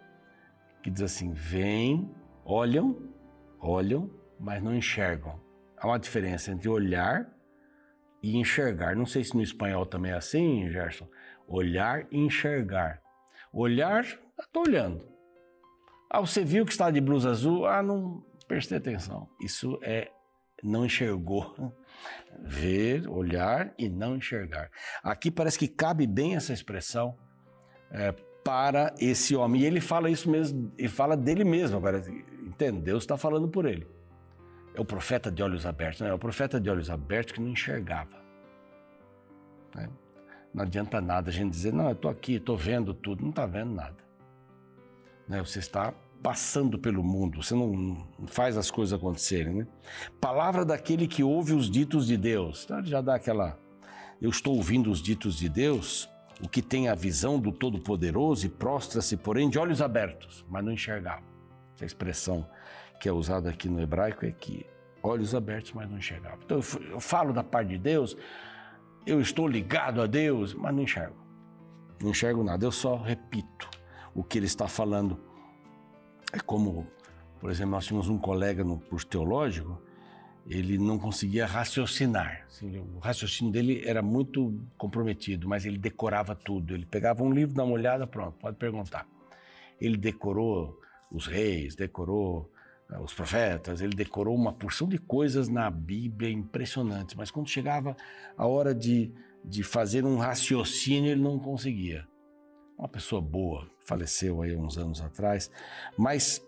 que 0.82 0.90
diz 0.90 1.04
assim: 1.04 1.34
vêm, 1.34 2.12
olham, 2.44 2.98
olham, 3.60 4.10
mas 4.40 4.62
não 4.64 4.76
enxergam. 4.76 5.40
Há 5.78 5.86
uma 5.86 6.00
diferença 6.00 6.52
entre 6.52 6.68
olhar 6.68 7.32
e 8.24 8.36
enxergar. 8.38 8.96
Não 8.96 9.06
sei 9.06 9.24
se 9.24 9.36
no 9.36 9.44
espanhol 9.44 9.86
também 9.86 10.14
é 10.14 10.16
assim, 10.16 10.68
Gerson. 10.72 11.08
Olhar 11.48 12.08
e 12.10 12.18
enxergar. 12.18 13.00
Olhar, 13.54 14.04
estou 14.40 14.64
olhando. 14.68 15.13
Ah, 16.14 16.22
você 16.22 16.46
viu 16.46 16.64
que 16.64 16.72
está 16.72 16.92
de 16.92 17.02
blusa 17.02 17.32
azul? 17.32 17.66
Ah, 17.66 17.82
não 17.82 18.24
prestei 18.48 18.78
atenção. 18.78 19.28
Isso 19.42 19.80
é 19.82 20.12
não 20.64 20.86
enxergou. 20.86 21.56
Ver, 22.40 23.08
olhar 23.10 23.74
e 23.80 23.90
não 23.90 24.16
enxergar. 24.16 24.70
Aqui 25.04 25.32
parece 25.32 25.58
que 25.58 25.68
cabe 25.68 26.06
bem 26.06 26.36
essa 26.36 26.54
expressão 26.54 27.18
é, 27.90 28.12
para 28.44 28.94
esse 29.00 29.36
homem. 29.36 29.62
E 29.62 29.66
ele 29.66 29.82
fala 29.82 30.10
isso 30.10 30.30
mesmo, 30.30 30.72
e 30.78 30.88
fala 30.88 31.18
dele 31.18 31.44
mesmo. 31.44 31.78
Agora, 31.78 32.04
entende? 32.46 32.80
Deus 32.82 33.04
está 33.04 33.18
falando 33.18 33.48
por 33.48 33.66
ele. 33.66 33.88
É 34.76 34.82
o 34.82 34.86
profeta 34.86 35.32
de 35.32 35.42
olhos 35.42 35.66
abertos, 35.66 36.02
não 36.02 36.08
é? 36.08 36.10
é 36.12 36.14
o 36.14 36.20
profeta 36.20 36.60
de 36.60 36.70
olhos 36.70 36.90
abertos 36.90 37.34
que 37.34 37.42
não 37.42 37.50
enxergava. 37.50 38.18
Né? 39.74 39.90
Não 40.54 40.64
adianta 40.64 41.02
nada 41.02 41.30
a 41.30 41.34
gente 41.34 41.52
dizer, 41.52 41.74
não, 41.74 41.86
eu 41.86 41.94
estou 41.94 42.12
aqui, 42.12 42.36
estou 42.36 42.58
vendo 42.58 42.94
tudo. 42.94 43.24
Não 43.24 43.32
está 43.32 43.46
vendo 43.46 43.74
nada. 43.74 43.98
Né? 45.28 45.40
Você 45.40 45.60
está 45.60 45.94
passando 46.24 46.80
pelo 46.80 47.04
mundo, 47.04 47.44
você 47.44 47.54
não 47.54 48.08
faz 48.28 48.58
as 48.58 48.72
coisas 48.72 48.98
acontecerem, 48.98 49.54
né? 49.54 49.68
Palavra 50.22 50.64
daquele 50.64 51.06
que 51.06 51.22
ouve 51.22 51.54
os 51.54 51.70
ditos 51.70 52.08
de 52.08 52.16
Deus. 52.16 52.64
Então 52.64 52.80
ele 52.80 52.88
já 52.88 53.02
dá 53.02 53.16
aquela. 53.16 53.60
Eu 54.22 54.30
estou 54.30 54.56
ouvindo 54.56 54.90
os 54.90 55.02
ditos 55.02 55.36
de 55.36 55.50
Deus, 55.50 56.10
o 56.42 56.48
que 56.48 56.62
tem 56.62 56.88
a 56.88 56.96
visão 56.96 57.38
do 57.38 57.52
Todo-Poderoso 57.52 58.46
e 58.46 58.50
prostra-se, 58.50 59.18
porém, 59.18 59.50
de 59.50 59.60
olhos 59.60 59.82
abertos, 59.82 60.46
mas 60.50 60.64
não 60.64 60.72
enxergava. 60.72 61.24
Essa 61.76 61.84
expressão 61.84 62.48
que 63.02 63.10
é 63.10 63.12
usada 63.12 63.50
aqui 63.50 63.68
no 63.68 63.82
hebraico 63.82 64.26
é 64.26 64.32
que 64.32 64.66
olhos 65.04 65.36
abertos, 65.36 65.74
mas 65.74 65.90
não 65.90 65.98
enxergava. 65.98 66.40
Então 66.46 66.62
eu 66.90 67.02
falo 67.02 67.34
da 67.34 67.44
parte 67.44 67.70
de 67.70 67.78
Deus, 67.78 68.16
eu 69.06 69.20
estou 69.20 69.46
ligado 69.46 70.02
a 70.02 70.08
Deus, 70.08 70.54
mas 70.54 70.74
não 70.74 70.84
enxergo. 70.84 71.22
Não 72.02 72.12
enxergo 72.12 72.46
nada, 72.46 72.66
eu 72.66 72.72
só 72.72 72.96
repito 72.96 73.70
o 74.16 74.24
que 74.24 74.40
ele 74.40 74.46
está 74.46 74.70
falando 74.70 75.33
é 76.34 76.40
como, 76.40 76.88
por 77.40 77.52
exemplo, 77.52 77.72
nós 77.72 77.86
tínhamos 77.86 78.10
um 78.10 78.18
colega 78.18 78.64
no 78.64 78.80
curso 78.80 79.06
teológico, 79.06 79.80
ele 80.48 80.78
não 80.78 80.98
conseguia 80.98 81.46
raciocinar. 81.46 82.44
Assim, 82.48 82.78
o 82.80 82.98
raciocínio 82.98 83.54
dele 83.54 83.84
era 83.86 84.02
muito 84.02 84.60
comprometido, 84.78 85.48
mas 85.48 85.64
ele 85.64 85.78
decorava 85.78 86.36
tudo. 86.36 86.74
Ele 86.74 86.86
pegava 86.86 87.24
um 87.24 87.32
livro, 87.32 87.56
dá 87.56 87.64
uma 87.64 87.74
olhada, 87.74 88.08
pronto, 88.08 88.38
pode 88.40 88.58
perguntar. 88.58 89.08
Ele 89.80 89.96
decorou 89.96 90.78
os 91.12 91.28
reis, 91.28 91.76
decorou 91.76 92.52
eh, 92.92 93.00
os 93.00 93.14
profetas, 93.14 93.80
ele 93.80 93.96
decorou 93.96 94.36
uma 94.36 94.52
porção 94.52 94.88
de 94.88 94.98
coisas 94.98 95.48
na 95.48 95.70
Bíblia 95.70 96.32
impressionantes, 96.32 97.16
mas 97.16 97.30
quando 97.30 97.48
chegava 97.48 97.96
a 98.36 98.48
hora 98.48 98.74
de, 98.74 99.14
de 99.46 99.62
fazer 99.64 100.04
um 100.04 100.18
raciocínio, 100.18 101.12
ele 101.12 101.22
não 101.22 101.38
conseguia 101.38 102.08
uma 102.78 102.90
pessoa 102.90 103.22
boa, 103.22 103.70
faleceu 103.86 104.42
aí 104.42 104.56
uns 104.56 104.78
anos 104.78 105.02
atrás, 105.02 105.52
mas 105.98 106.46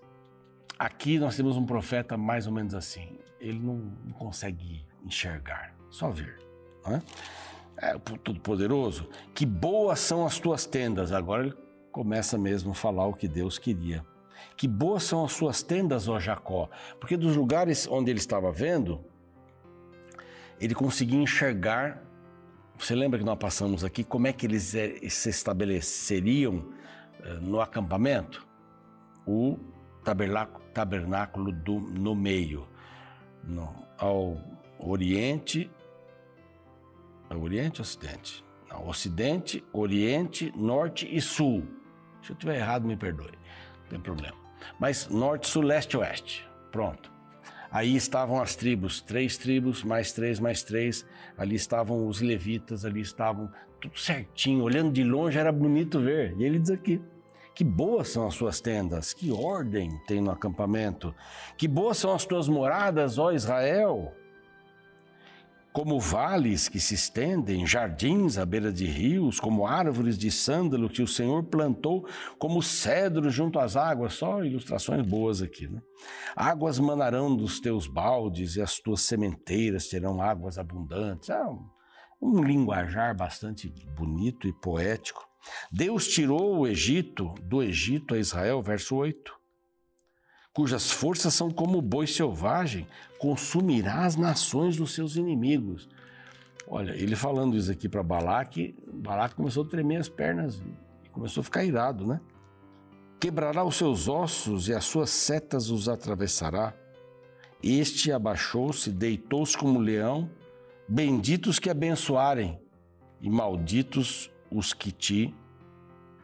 aqui 0.78 1.20
nós 1.20 1.36
temos 1.36 1.58
um 1.58 1.66
profeta 1.66 2.18
mais 2.18 2.48
ou 2.48 2.54
menos 2.54 2.74
assim, 2.74 3.18
ele 3.40 3.60
não, 3.60 3.92
consegue 4.14 4.86
enxergar, 5.04 5.76
só 5.90 6.10
ver, 6.10 6.38
é? 6.88 7.02
É, 7.78 7.96
o 7.96 8.00
Todo-Poderoso, 8.00 9.10
que 9.34 9.46
boas 9.46 10.00
são 10.00 10.26
as 10.26 10.40
tuas 10.40 10.66
tendas. 10.66 11.12
Agora 11.12 11.44
ele 11.44 11.54
começa 11.92 12.38
mesmo 12.38 12.72
a 12.72 12.74
falar 12.74 13.06
o 13.06 13.14
que 13.14 13.28
Deus 13.28 13.60
queria. 13.60 14.06
Que 14.56 14.66
boas 14.66 15.04
são 15.04 15.26
as 15.26 15.34
suas 15.34 15.62
tendas, 15.62 16.08
ó 16.08 16.18
Jacó, 16.18 16.70
porque 17.02 17.18
dos 17.18 17.36
lugares 17.36 17.86
onde 17.86 18.10
ele 18.10 18.20
estava 18.20 18.50
vendo, 18.50 19.04
ele 20.58 20.74
conseguia 20.74 21.20
enxergar 21.20 22.02
você 22.78 22.94
lembra 22.94 23.18
que 23.18 23.26
nós 23.26 23.38
passamos 23.38 23.84
aqui 23.84 24.04
como 24.04 24.28
é 24.28 24.34
que 24.34 24.46
eles 24.46 24.76
eh, 24.76 25.00
se 25.10 25.30
estabeleceriam 25.30 26.74
no 27.42 27.60
acampamento? 27.62 28.46
O 29.26 29.58
tabernáculo 30.74 31.52
do, 31.52 31.80
no 31.80 32.16
meio, 32.16 32.68
no, 33.44 33.74
ao 33.98 34.38
oriente, 34.80 35.70
ao 37.30 37.42
oriente 37.42 37.82
ocidente? 37.82 38.46
Não, 38.70 38.88
ocidente, 38.88 39.64
oriente, 39.74 40.54
norte 40.56 41.08
e 41.10 41.20
sul. 41.22 41.64
Se 42.22 42.32
eu 42.32 42.34
estiver 42.34 42.58
errado, 42.58 42.88
me 42.88 42.96
perdoe, 42.96 43.32
não 43.84 43.90
tem 43.90 44.00
problema. 44.00 44.38
Mas 44.80 45.08
norte, 45.08 45.48
sul, 45.48 45.64
leste, 45.64 45.98
oeste. 45.98 46.48
Pronto. 46.72 47.12
Aí 47.72 47.96
estavam 47.96 48.42
as 48.42 48.56
tribos, 48.56 49.02
três 49.02 49.38
tribos, 49.38 49.84
mais 49.84 50.12
três, 50.12 50.40
mais 50.40 50.64
três. 50.64 51.06
Ali 51.38 51.56
estavam 51.56 52.08
os 52.08 52.22
levitas, 52.22 52.86
ali 52.86 53.02
estavam 53.02 53.52
tudo 53.82 54.00
certinho. 54.00 54.64
Olhando 54.64 54.92
de 54.92 55.04
longe 55.04 55.38
era 55.38 55.52
bonito 55.52 56.00
ver. 56.00 56.36
E 56.38 56.44
ele 56.44 56.58
diz 56.58 56.72
aqui: 56.72 57.02
que 57.56 57.64
boas 57.64 58.10
são 58.10 58.28
as 58.28 58.36
suas 58.36 58.60
tendas, 58.60 59.14
que 59.14 59.32
ordem 59.32 59.98
tem 60.06 60.22
no 60.22 60.30
acampamento, 60.30 61.16
que 61.58 61.68
boas 61.68 61.98
são 61.98 62.14
as 62.14 62.26
tuas 62.26 62.48
moradas, 62.48 63.18
ó 63.18 63.32
Israel 63.32 64.14
como 65.76 66.00
vales 66.00 66.70
que 66.70 66.80
se 66.80 66.94
estendem, 66.94 67.68
jardins 67.68 68.38
à 68.38 68.46
beira 68.46 68.72
de 68.72 68.86
rios, 68.86 69.42
como 69.42 69.68
árvores 69.68 70.18
de 70.18 70.32
sândalo 70.32 70.88
que 70.88 71.02
o 71.02 71.08
Senhor 71.08 71.44
plantou, 71.44 72.08
como 72.40 72.64
cedro 72.64 73.30
junto 73.30 73.60
às 73.60 73.76
águas, 73.76 74.14
só 74.14 74.42
ilustrações 74.42 75.06
boas 75.06 75.42
aqui, 75.42 75.68
né? 75.68 75.82
Águas 76.34 76.80
manarão 76.80 77.36
dos 77.36 77.60
teus 77.60 77.88
baldes 77.88 78.56
e 78.56 78.62
as 78.62 78.80
tuas 78.80 79.02
sementeiras 79.02 79.90
terão 79.90 80.22
águas 80.22 80.58
abundantes. 80.58 81.30
É 81.30 81.44
um, 81.44 81.68
um 82.22 82.42
linguajar 82.42 83.14
bastante 83.14 83.68
bonito 83.98 84.48
e 84.48 84.54
poético. 84.54 85.28
Deus 85.72 86.08
tirou 86.08 86.60
o 86.60 86.68
Egito, 86.68 87.34
do 87.42 87.62
Egito 87.62 88.14
a 88.14 88.20
Israel, 88.20 88.62
verso 88.62 88.96
8 88.96 89.46
cujas 90.56 90.90
forças 90.90 91.34
são 91.34 91.52
como 91.52 91.82
boi 91.82 92.08
selvagem, 92.08 92.88
consumirá 93.20 94.06
as 94.06 94.16
nações 94.16 94.78
dos 94.78 94.94
seus 94.94 95.18
inimigos. 95.18 95.90
Olha, 96.66 96.94
ele 96.94 97.14
falando 97.14 97.58
isso 97.58 97.70
aqui 97.70 97.90
para 97.90 98.02
Balaque, 98.02 98.74
Balaque 98.88 99.36
começou 99.36 99.66
a 99.66 99.68
tremer 99.68 99.98
as 99.98 100.08
pernas 100.08 100.64
e 101.04 101.10
começou 101.10 101.42
a 101.42 101.44
ficar 101.44 101.66
irado, 101.66 102.08
né? 102.08 102.22
Quebrará 103.20 103.66
os 103.66 103.76
seus 103.76 104.08
ossos 104.08 104.70
e 104.70 104.74
as 104.74 104.86
suas 104.86 105.10
setas 105.10 105.70
os 105.70 105.90
atravessará. 105.90 106.74
Este 107.62 108.14
abaixou-se, 108.14 108.92
deitou-se 108.92 109.58
como 109.58 109.78
leão. 109.78 110.30
Benditos 110.88 111.60
que 111.60 111.70
abençoarem, 111.70 112.58
e 113.20 113.30
malditos 113.30 114.32
os 114.56 114.74
que 114.74 114.92
te 114.92 115.36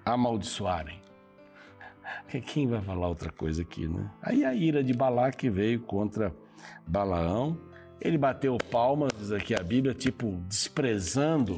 amaldiçoarem. 0.05 1.01
Quem 2.47 2.67
vai 2.67 2.81
falar 2.81 3.09
outra 3.09 3.31
coisa 3.31 3.61
aqui, 3.61 3.88
né? 3.88 4.09
Aí 4.21 4.45
a 4.45 4.53
ira 4.53 4.83
de 4.83 4.93
Balaque 4.93 5.50
veio 5.50 5.81
contra 5.81 6.33
Balaão. 6.88 7.59
Ele 8.00 8.17
bateu 8.17 8.57
palmas, 8.57 9.31
aqui 9.31 9.53
a 9.53 9.61
Bíblia, 9.61 9.93
tipo, 9.93 10.41
desprezando 10.47 11.57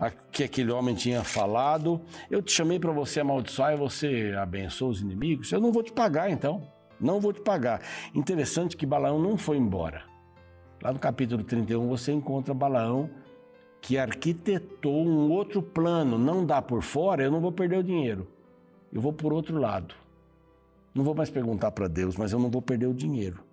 o 0.00 0.30
que 0.32 0.42
aquele 0.42 0.72
homem 0.72 0.94
tinha 0.94 1.22
falado. 1.22 2.00
Eu 2.30 2.42
te 2.42 2.50
chamei 2.50 2.80
para 2.80 2.90
você 2.90 3.20
amaldiçoar 3.20 3.74
e 3.74 3.76
você 3.76 4.34
abençoou 4.36 4.90
os 4.90 5.00
inimigos. 5.00 5.52
Eu 5.52 5.60
não 5.60 5.70
vou 5.70 5.82
te 5.82 5.92
pagar, 5.92 6.30
então. 6.30 6.66
Não 7.00 7.20
vou 7.20 7.32
te 7.32 7.40
pagar. 7.40 7.80
Interessante 8.14 8.76
que 8.76 8.86
Balaão 8.86 9.20
não 9.20 9.36
foi 9.36 9.56
embora. 9.56 10.02
Lá 10.82 10.92
no 10.92 10.98
capítulo 10.98 11.44
31 11.44 11.86
você 11.88 12.12
encontra 12.12 12.52
Balaão 12.52 13.10
que 13.84 13.98
arquitetou 13.98 15.06
um 15.06 15.30
outro 15.30 15.62
plano. 15.62 16.16
Não 16.16 16.46
dá 16.46 16.62
por 16.62 16.82
fora, 16.82 17.22
eu 17.22 17.30
não 17.30 17.38
vou 17.38 17.52
perder 17.52 17.76
o 17.76 17.82
dinheiro. 17.82 18.26
Eu 18.90 18.98
vou 18.98 19.12
por 19.12 19.30
outro 19.30 19.58
lado. 19.58 19.94
Não 20.94 21.04
vou 21.04 21.14
mais 21.14 21.28
perguntar 21.28 21.70
para 21.70 21.86
Deus, 21.86 22.16
mas 22.16 22.32
eu 22.32 22.38
não 22.38 22.50
vou 22.50 22.62
perder 22.62 22.86
o 22.86 22.94
dinheiro. 22.94 23.44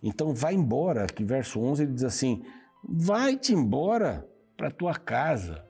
Então 0.00 0.32
vai 0.32 0.54
embora, 0.54 1.04
que 1.08 1.24
verso 1.24 1.60
11 1.60 1.82
ele 1.82 1.92
diz 1.94 2.04
assim: 2.04 2.44
vai-te 2.88 3.52
embora 3.52 4.24
para 4.56 4.70
tua 4.70 4.94
casa. 4.94 5.64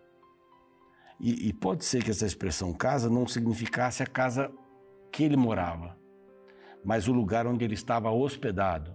E, 1.18 1.48
e 1.48 1.52
pode 1.54 1.82
ser 1.86 2.04
que 2.04 2.10
essa 2.10 2.26
expressão 2.26 2.74
casa 2.74 3.08
não 3.08 3.26
significasse 3.26 4.02
a 4.02 4.06
casa 4.06 4.52
que 5.10 5.24
ele 5.24 5.38
morava, 5.38 5.96
mas 6.84 7.08
o 7.08 7.12
lugar 7.12 7.46
onde 7.46 7.64
ele 7.64 7.74
estava 7.74 8.10
hospedado. 8.10 8.94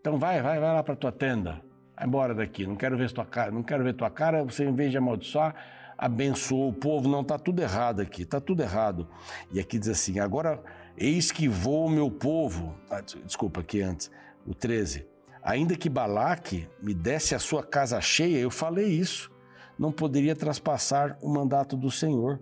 Então 0.00 0.16
vai, 0.16 0.40
vai, 0.40 0.60
vai 0.60 0.74
lá 0.74 0.82
para 0.84 0.94
tua 0.94 1.10
tenda. 1.10 1.73
Vai 1.96 2.06
embora 2.06 2.34
daqui. 2.34 2.66
Não 2.66 2.76
quero 2.76 2.96
ver 2.96 3.10
tua 3.12 3.24
cara. 3.24 3.50
Não 3.50 3.62
quero 3.62 3.84
ver 3.84 3.94
tua 3.94 4.10
cara. 4.10 4.44
Você, 4.44 4.64
em 4.64 4.74
vez 4.74 4.90
de 4.90 4.98
amaldiçoar, 4.98 5.54
abençoou 5.96 6.68
o 6.68 6.72
povo. 6.72 7.08
Não, 7.08 7.20
está 7.20 7.38
tudo 7.38 7.60
errado 7.60 8.00
aqui. 8.00 8.22
Está 8.22 8.40
tudo 8.40 8.62
errado. 8.62 9.08
E 9.52 9.60
aqui 9.60 9.78
diz 9.78 9.88
assim: 9.88 10.18
agora 10.18 10.62
eis 10.96 11.30
que 11.30 11.48
vou 11.48 11.86
o 11.86 11.90
meu 11.90 12.10
povo. 12.10 12.74
Ah, 12.90 13.00
desculpa, 13.00 13.60
aqui 13.60 13.80
antes. 13.80 14.10
O 14.46 14.54
13. 14.54 15.06
Ainda 15.42 15.76
que 15.76 15.88
Balaque 15.88 16.68
me 16.82 16.94
desse 16.94 17.34
a 17.34 17.38
sua 17.38 17.62
casa 17.62 18.00
cheia, 18.00 18.38
eu 18.38 18.50
falei 18.50 18.86
isso. 18.86 19.30
Não 19.78 19.92
poderia 19.92 20.34
traspassar 20.34 21.18
o 21.20 21.28
mandato 21.28 21.76
do 21.76 21.90
Senhor. 21.90 22.40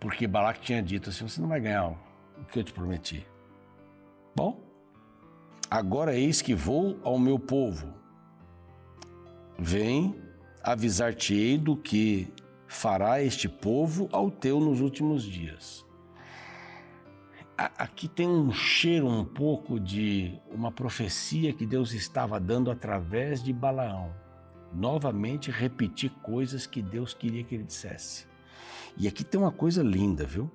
Porque 0.00 0.26
Balaque 0.26 0.60
tinha 0.60 0.82
dito 0.82 1.10
assim: 1.10 1.28
você 1.28 1.40
não 1.40 1.48
vai 1.48 1.60
ganhar 1.60 1.88
o 1.88 2.44
que 2.44 2.58
eu 2.58 2.64
te 2.64 2.72
prometi. 2.72 3.26
Bom, 4.34 4.65
agora 5.70 6.16
eis 6.16 6.40
que 6.40 6.54
vou 6.54 6.98
ao 7.02 7.18
meu 7.18 7.38
povo. 7.38 7.92
Vem 9.58 10.20
avisar-te-ei 10.62 11.56
do 11.58 11.76
que 11.76 12.32
fará 12.66 13.22
este 13.22 13.48
povo 13.48 14.08
ao 14.12 14.30
teu 14.30 14.60
nos 14.60 14.80
últimos 14.80 15.22
dias. 15.22 15.84
Aqui 17.56 18.06
tem 18.06 18.28
um 18.28 18.52
cheiro 18.52 19.06
um 19.06 19.24
pouco 19.24 19.80
de 19.80 20.38
uma 20.50 20.70
profecia 20.70 21.54
que 21.54 21.64
Deus 21.64 21.92
estava 21.94 22.38
dando 22.38 22.70
através 22.70 23.42
de 23.42 23.50
Balaão. 23.50 24.14
Novamente 24.74 25.50
repetir 25.50 26.10
coisas 26.22 26.66
que 26.66 26.82
Deus 26.82 27.14
queria 27.14 27.42
que 27.42 27.54
ele 27.54 27.64
dissesse. 27.64 28.26
E 28.98 29.08
aqui 29.08 29.24
tem 29.24 29.40
uma 29.40 29.52
coisa 29.52 29.82
linda, 29.82 30.26
viu? 30.26 30.50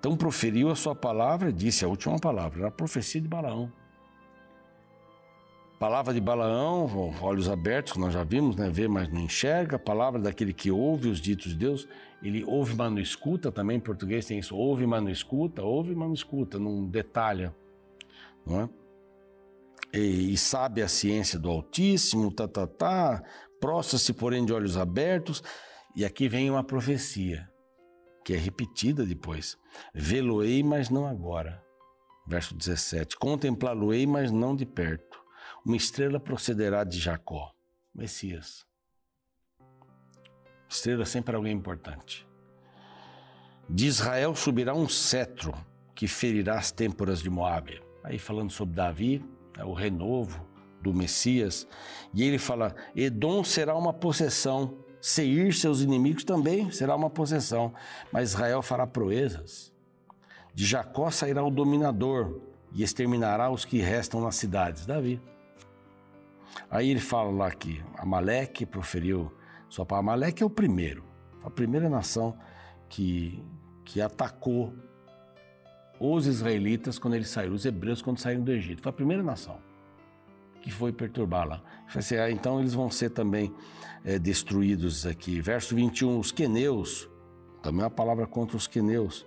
Então 0.00 0.16
proferiu 0.16 0.68
a 0.68 0.74
sua 0.74 0.96
palavra, 0.96 1.52
disse 1.52 1.84
a 1.84 1.88
última 1.88 2.18
palavra, 2.18 2.66
a 2.66 2.70
profecia 2.72 3.20
de 3.20 3.28
Balaão. 3.28 3.72
Palavra 5.78 6.14
de 6.14 6.20
Balaão, 6.22 7.14
olhos 7.20 7.50
abertos, 7.50 7.92
que 7.92 7.98
nós 7.98 8.14
já 8.14 8.24
vimos, 8.24 8.56
né? 8.56 8.70
Vê, 8.70 8.88
mas 8.88 9.12
não 9.12 9.20
enxerga. 9.20 9.78
Palavra 9.78 10.18
daquele 10.18 10.54
que 10.54 10.70
ouve 10.70 11.08
os 11.08 11.20
ditos 11.20 11.52
de 11.52 11.56
Deus. 11.56 11.86
Ele 12.22 12.42
ouve, 12.44 12.74
mas 12.74 12.90
não 12.90 12.98
escuta. 12.98 13.52
Também 13.52 13.76
em 13.76 13.80
português 13.80 14.24
tem 14.24 14.38
isso. 14.38 14.56
Ouve, 14.56 14.86
mas 14.86 15.02
não 15.02 15.10
escuta. 15.10 15.62
Ouve, 15.62 15.94
mas 15.94 16.08
não 16.08 16.14
escuta. 16.14 16.58
Não 16.58 16.86
detalha. 16.86 17.54
Não 18.46 18.62
é? 18.62 18.68
E, 19.92 20.32
e 20.32 20.36
sabe 20.38 20.80
a 20.80 20.88
ciência 20.88 21.38
do 21.38 21.50
Altíssimo, 21.50 22.30
tá, 22.30 22.48
tá, 22.48 22.66
tá. 22.66 23.22
Prostra-se, 23.60 24.14
porém, 24.14 24.46
de 24.46 24.54
olhos 24.54 24.78
abertos. 24.78 25.42
E 25.94 26.06
aqui 26.06 26.26
vem 26.26 26.50
uma 26.50 26.64
profecia 26.64 27.46
que 28.24 28.32
é 28.32 28.36
repetida 28.36 29.04
depois. 29.04 29.58
Vê-lo-ei, 29.94 30.62
mas 30.62 30.88
não 30.88 31.06
agora. 31.06 31.62
Verso 32.26 32.56
17. 32.56 33.16
Contemplá-lo-ei, 33.18 34.06
mas 34.06 34.32
não 34.32 34.56
de 34.56 34.64
perto. 34.64 35.15
Uma 35.66 35.76
estrela 35.76 36.20
procederá 36.20 36.84
de 36.84 36.96
Jacó. 36.96 37.52
Messias. 37.92 38.64
Estrela 40.68 41.04
sempre 41.04 41.34
alguém 41.34 41.52
importante. 41.52 42.24
De 43.68 43.84
Israel 43.84 44.36
subirá 44.36 44.72
um 44.72 44.88
cetro 44.88 45.52
que 45.92 46.06
ferirá 46.06 46.56
as 46.56 46.70
têmporas 46.70 47.20
de 47.20 47.28
Moabe. 47.28 47.82
Aí 48.04 48.16
falando 48.16 48.52
sobre 48.52 48.76
Davi, 48.76 49.24
é 49.58 49.64
o 49.64 49.72
renovo 49.72 50.48
do 50.80 50.94
Messias. 50.94 51.66
E 52.14 52.22
ele 52.22 52.38
fala: 52.38 52.72
Edom 52.94 53.42
será 53.42 53.74
uma 53.74 53.92
possessão 53.92 54.78
Seir, 55.00 55.52
seus 55.52 55.80
inimigos, 55.80 56.22
também 56.22 56.70
será 56.70 56.94
uma 56.94 57.10
possessão, 57.10 57.74
mas 58.12 58.30
Israel 58.30 58.62
fará 58.62 58.86
proezas. 58.86 59.72
De 60.54 60.64
Jacó 60.64 61.10
sairá 61.10 61.42
o 61.44 61.50
dominador 61.50 62.40
e 62.72 62.84
exterminará 62.84 63.50
os 63.50 63.64
que 63.64 63.78
restam 63.78 64.20
nas 64.20 64.36
cidades. 64.36 64.86
Davi. 64.86 65.20
Aí 66.70 66.90
ele 66.90 67.00
fala 67.00 67.30
lá 67.30 67.50
que 67.50 67.82
Amaleque 67.96 68.66
proferiu 68.66 69.32
sua 69.68 69.84
palavra. 69.84 70.12
Amaleque 70.12 70.42
é 70.42 70.46
o 70.46 70.50
primeiro, 70.50 71.04
a 71.42 71.50
primeira 71.50 71.88
nação 71.88 72.36
que, 72.88 73.42
que 73.84 74.00
atacou 74.00 74.74
os 75.98 76.26
israelitas 76.26 76.98
quando 76.98 77.14
eles 77.14 77.28
saíram, 77.28 77.54
os 77.54 77.64
hebreus 77.64 78.02
quando 78.02 78.18
saíram 78.18 78.42
do 78.42 78.52
Egito. 78.52 78.82
Foi 78.82 78.90
a 78.90 78.92
primeira 78.92 79.22
nação 79.22 79.58
que 80.60 80.70
foi 80.70 80.92
perturbá-la. 80.92 81.62
Assim, 81.94 82.16
ah, 82.16 82.28
então 82.30 82.58
eles 82.58 82.74
vão 82.74 82.90
ser 82.90 83.10
também 83.10 83.54
é, 84.04 84.18
destruídos 84.18 85.06
aqui. 85.06 85.40
Verso 85.40 85.76
21, 85.76 86.18
os 86.18 86.32
queneus, 86.32 87.08
também 87.62 87.82
uma 87.82 87.90
palavra 87.90 88.26
contra 88.26 88.56
os 88.56 88.66
queneus, 88.66 89.24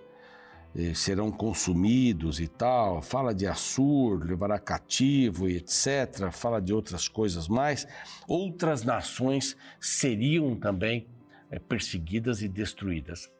serão 0.94 1.30
consumidos 1.30 2.40
e 2.40 2.46
tal. 2.46 3.02
Fala 3.02 3.34
de 3.34 3.46
Assur, 3.46 4.24
levará 4.24 4.58
cativo 4.58 5.48
e 5.48 5.56
etc. 5.56 6.30
Fala 6.32 6.60
de 6.60 6.72
outras 6.72 7.08
coisas 7.08 7.48
mais. 7.48 7.86
Outras 8.28 8.84
nações 8.84 9.56
seriam 9.80 10.54
também 10.54 11.08
é, 11.50 11.58
perseguidas 11.58 12.42
e 12.42 12.48
destruídas. 12.48 13.30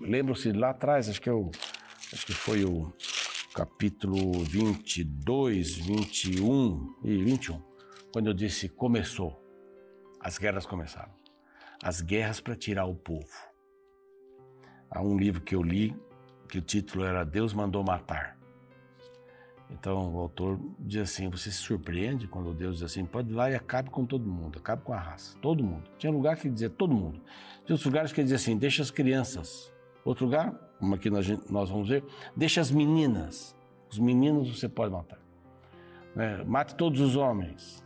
Lembram-se 0.00 0.52
lá 0.52 0.70
atrás, 0.70 1.08
acho 1.08 1.20
que, 1.20 1.28
é 1.28 1.32
acho 2.12 2.26
que 2.26 2.32
foi 2.32 2.64
o 2.64 2.92
capítulo 3.54 4.44
22, 4.44 5.76
21 5.76 6.94
e 7.02 7.16
21, 7.16 7.62
quando 8.12 8.26
eu 8.26 8.34
disse 8.34 8.68
começou, 8.68 9.42
as 10.20 10.38
guerras 10.38 10.66
começaram. 10.66 11.14
As 11.82 12.00
guerras 12.00 12.40
para 12.40 12.54
tirar 12.54 12.84
o 12.86 12.94
povo. 12.94 13.26
Há 14.90 15.02
um 15.02 15.16
livro 15.16 15.40
que 15.40 15.54
eu 15.54 15.62
li 15.62 15.96
que 16.46 16.58
o 16.58 16.62
título 16.62 17.04
era 17.04 17.24
Deus 17.24 17.52
mandou 17.52 17.82
matar. 17.82 18.36
Então 19.70 20.14
o 20.14 20.18
autor 20.20 20.58
diz 20.78 21.02
assim: 21.02 21.28
você 21.28 21.50
se 21.50 21.58
surpreende 21.58 22.26
quando 22.28 22.54
Deus 22.54 22.76
diz 22.76 22.84
assim, 22.84 23.04
pode 23.04 23.30
ir 23.30 23.34
lá 23.34 23.50
e 23.50 23.54
acabe 23.54 23.90
com 23.90 24.04
todo 24.04 24.24
mundo, 24.24 24.58
acabe 24.58 24.82
com 24.82 24.92
a 24.92 24.98
raça, 24.98 25.36
todo 25.40 25.62
mundo. 25.62 25.84
Tinha 25.98 26.12
lugar 26.12 26.36
que 26.36 26.48
dizia 26.48 26.70
todo 26.70 26.94
mundo. 26.94 27.20
Tinha 27.64 27.74
outros 27.74 27.84
lugares 27.84 28.12
que 28.12 28.22
dizia 28.22 28.36
assim, 28.36 28.56
deixa 28.56 28.82
as 28.82 28.90
crianças. 28.90 29.72
Outro 30.04 30.24
lugar, 30.24 30.52
como 30.78 30.94
aqui 30.94 31.10
nós, 31.10 31.26
nós 31.50 31.68
vamos 31.68 31.88
ver, 31.88 32.04
deixa 32.36 32.60
as 32.60 32.70
meninas. 32.70 33.56
Os 33.90 33.98
meninos 33.98 34.56
você 34.56 34.68
pode 34.68 34.92
matar. 34.92 35.18
É, 36.16 36.44
mate 36.44 36.74
todos 36.76 37.00
os 37.00 37.16
homens. 37.16 37.84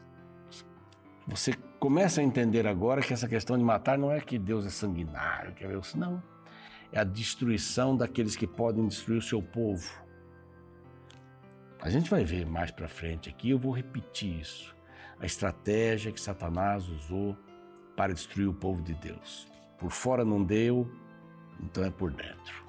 Você 1.27 1.53
começa 1.79 2.21
a 2.21 2.25
entender 2.25 2.67
agora 2.67 3.01
que 3.01 3.13
essa 3.13 3.27
questão 3.27 3.57
de 3.57 3.65
matar 3.65 3.97
não 3.97 4.13
é 4.13 4.21
que 4.21 4.39
Deus 4.39 4.67
é 4.67 4.71
sanguinário, 4.71 5.55
que 5.55 5.65
é 5.65 5.69
Deus, 5.69 5.95
não. 5.95 6.23
É 6.93 6.99
a 7.01 7.05
destruição 7.05 7.97
daqueles 7.97 8.37
que 8.37 8.47
podem 8.47 8.87
destruir 8.87 9.19
o 9.19 9.23
seu 9.23 9.43
povo. 9.43 9.91
A 11.81 11.89
gente 11.89 12.11
vai 12.11 12.25
ver 12.25 12.45
mais 12.45 12.71
para 12.71 12.89
frente 12.89 13.29
aqui, 13.29 13.51
eu 13.51 13.59
vou 13.59 13.73
repetir 13.73 14.41
isso. 14.41 14.75
A 15.19 15.27
estratégia 15.27 16.13
que 16.13 16.21
Satanás 16.21 16.89
usou 16.89 17.37
para 17.97 18.13
destruir 18.13 18.49
o 18.49 18.55
povo 18.55 18.83
de 18.83 18.95
Deus. 18.95 19.49
Por 19.79 19.91
fora 19.91 20.25
não 20.25 20.43
deu, 20.43 20.91
então 21.63 21.85
é 21.85 21.91
por 21.91 22.11
dentro. 22.11 22.65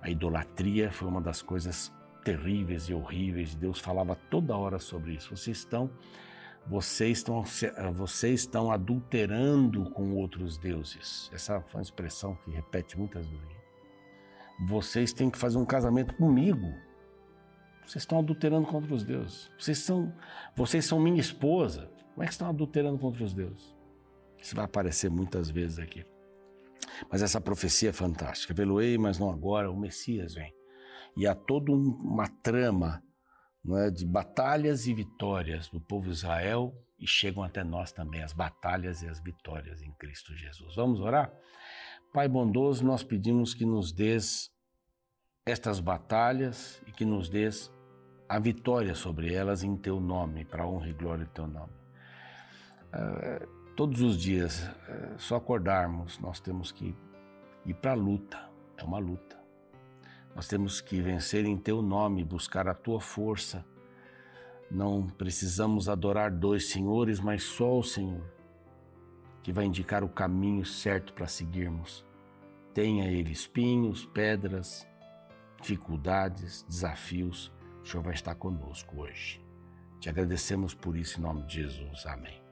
A 0.00 0.10
idolatria 0.10 0.92
foi 0.92 1.08
uma 1.08 1.20
das 1.20 1.42
coisas 1.42 1.92
terríveis 2.22 2.88
e 2.88 2.94
horríveis. 2.94 3.54
Deus 3.54 3.78
falava 3.78 4.14
toda 4.30 4.56
hora 4.56 4.78
sobre 4.78 5.14
isso. 5.14 5.34
Vocês 5.34 5.58
estão, 5.58 5.90
vocês 6.66 7.18
estão, 7.18 7.44
vocês 7.92 8.40
estão 8.40 8.70
adulterando 8.72 9.90
com 9.90 10.14
outros 10.14 10.56
deuses. 10.56 11.30
Essa 11.32 11.60
foi 11.60 11.80
uma 11.80 11.82
expressão 11.82 12.34
que 12.36 12.50
repete 12.50 12.98
muitas 12.98 13.26
vezes. 13.26 13.64
Vocês 14.66 15.12
têm 15.12 15.30
que 15.30 15.38
fazer 15.38 15.58
um 15.58 15.64
casamento 15.64 16.14
comigo. 16.14 16.72
Vocês 17.84 18.02
estão 18.02 18.18
adulterando 18.18 18.66
contra 18.66 18.94
os 18.94 19.04
deuses. 19.04 19.50
Vocês 19.58 19.78
são, 19.78 20.12
vocês 20.56 20.84
são 20.86 20.98
minha 20.98 21.20
esposa. 21.20 21.90
Como 22.14 22.22
é 22.22 22.26
que 22.26 22.32
estão 22.32 22.48
adulterando 22.48 22.98
contra 22.98 23.22
os 23.22 23.34
deuses? 23.34 23.74
Isso 24.38 24.54
vai 24.54 24.64
aparecer 24.64 25.10
muitas 25.10 25.50
vezes 25.50 25.78
aqui. 25.78 26.04
Mas 27.10 27.22
essa 27.22 27.40
profecia 27.40 27.90
é 27.90 27.92
fantástica. 27.92 28.54
Veloei, 28.54 28.96
mas 28.96 29.18
não 29.18 29.30
agora, 29.30 29.70
o 29.70 29.76
Messias 29.76 30.34
vem. 30.34 30.54
E 31.16 31.26
há 31.26 31.34
toda 31.34 31.72
uma 31.72 32.28
trama 32.42 33.02
é, 33.70 33.90
de 33.90 34.04
batalhas 34.04 34.86
e 34.86 34.94
vitórias 34.94 35.68
do 35.68 35.80
povo 35.80 36.06
de 36.06 36.12
Israel 36.12 36.74
e 36.98 37.06
chegam 37.06 37.42
até 37.42 37.64
nós 37.64 37.92
também 37.92 38.22
as 38.22 38.32
batalhas 38.32 39.02
e 39.02 39.08
as 39.08 39.20
vitórias 39.20 39.82
em 39.82 39.92
Cristo 39.92 40.34
Jesus. 40.36 40.76
Vamos 40.76 41.00
orar? 41.00 41.32
Pai 42.12 42.28
bondoso, 42.28 42.84
nós 42.84 43.02
pedimos 43.02 43.54
que 43.54 43.64
nos 43.64 43.92
des 43.92 44.50
estas 45.46 45.80
batalhas 45.80 46.80
e 46.86 46.92
que 46.92 47.04
nos 47.04 47.28
des 47.28 47.70
a 48.28 48.38
vitória 48.38 48.94
sobre 48.94 49.34
elas 49.34 49.62
em 49.62 49.76
teu 49.76 50.00
nome, 50.00 50.44
para 50.44 50.66
honra 50.66 50.88
e 50.88 50.92
glória 50.92 51.24
do 51.24 51.30
teu 51.30 51.46
nome. 51.46 51.72
Uh, 52.94 53.64
Todos 53.76 54.02
os 54.02 54.16
dias, 54.16 54.62
é, 54.88 55.18
só 55.18 55.34
acordarmos, 55.34 56.20
nós 56.20 56.38
temos 56.38 56.70
que 56.70 56.96
ir 57.66 57.74
para 57.74 57.90
a 57.90 57.94
luta. 57.94 58.38
É 58.76 58.84
uma 58.84 58.98
luta. 58.98 59.36
Nós 60.34 60.48
temos 60.48 60.80
que 60.80 61.00
vencer 61.00 61.44
em 61.44 61.56
teu 61.56 61.80
nome, 61.80 62.24
buscar 62.24 62.68
a 62.68 62.74
tua 62.74 63.00
força. 63.00 63.64
Não 64.70 65.06
precisamos 65.06 65.88
adorar 65.88 66.30
dois 66.30 66.68
senhores, 66.68 67.20
mas 67.20 67.44
só 67.44 67.78
o 67.78 67.84
Senhor, 67.84 68.24
que 69.42 69.52
vai 69.52 69.66
indicar 69.66 70.02
o 70.02 70.08
caminho 70.08 70.64
certo 70.64 71.12
para 71.12 71.28
seguirmos. 71.28 72.04
Tenha 72.72 73.08
ele 73.08 73.30
espinhos, 73.30 74.04
pedras, 74.06 74.86
dificuldades, 75.60 76.64
desafios, 76.68 77.52
o 77.82 77.86
Senhor 77.86 78.02
vai 78.02 78.14
estar 78.14 78.34
conosco 78.34 79.02
hoje. 79.02 79.40
Te 80.00 80.08
agradecemos 80.08 80.74
por 80.74 80.96
isso 80.96 81.18
em 81.18 81.22
nome 81.22 81.42
de 81.42 81.62
Jesus. 81.62 82.04
Amém. 82.06 82.42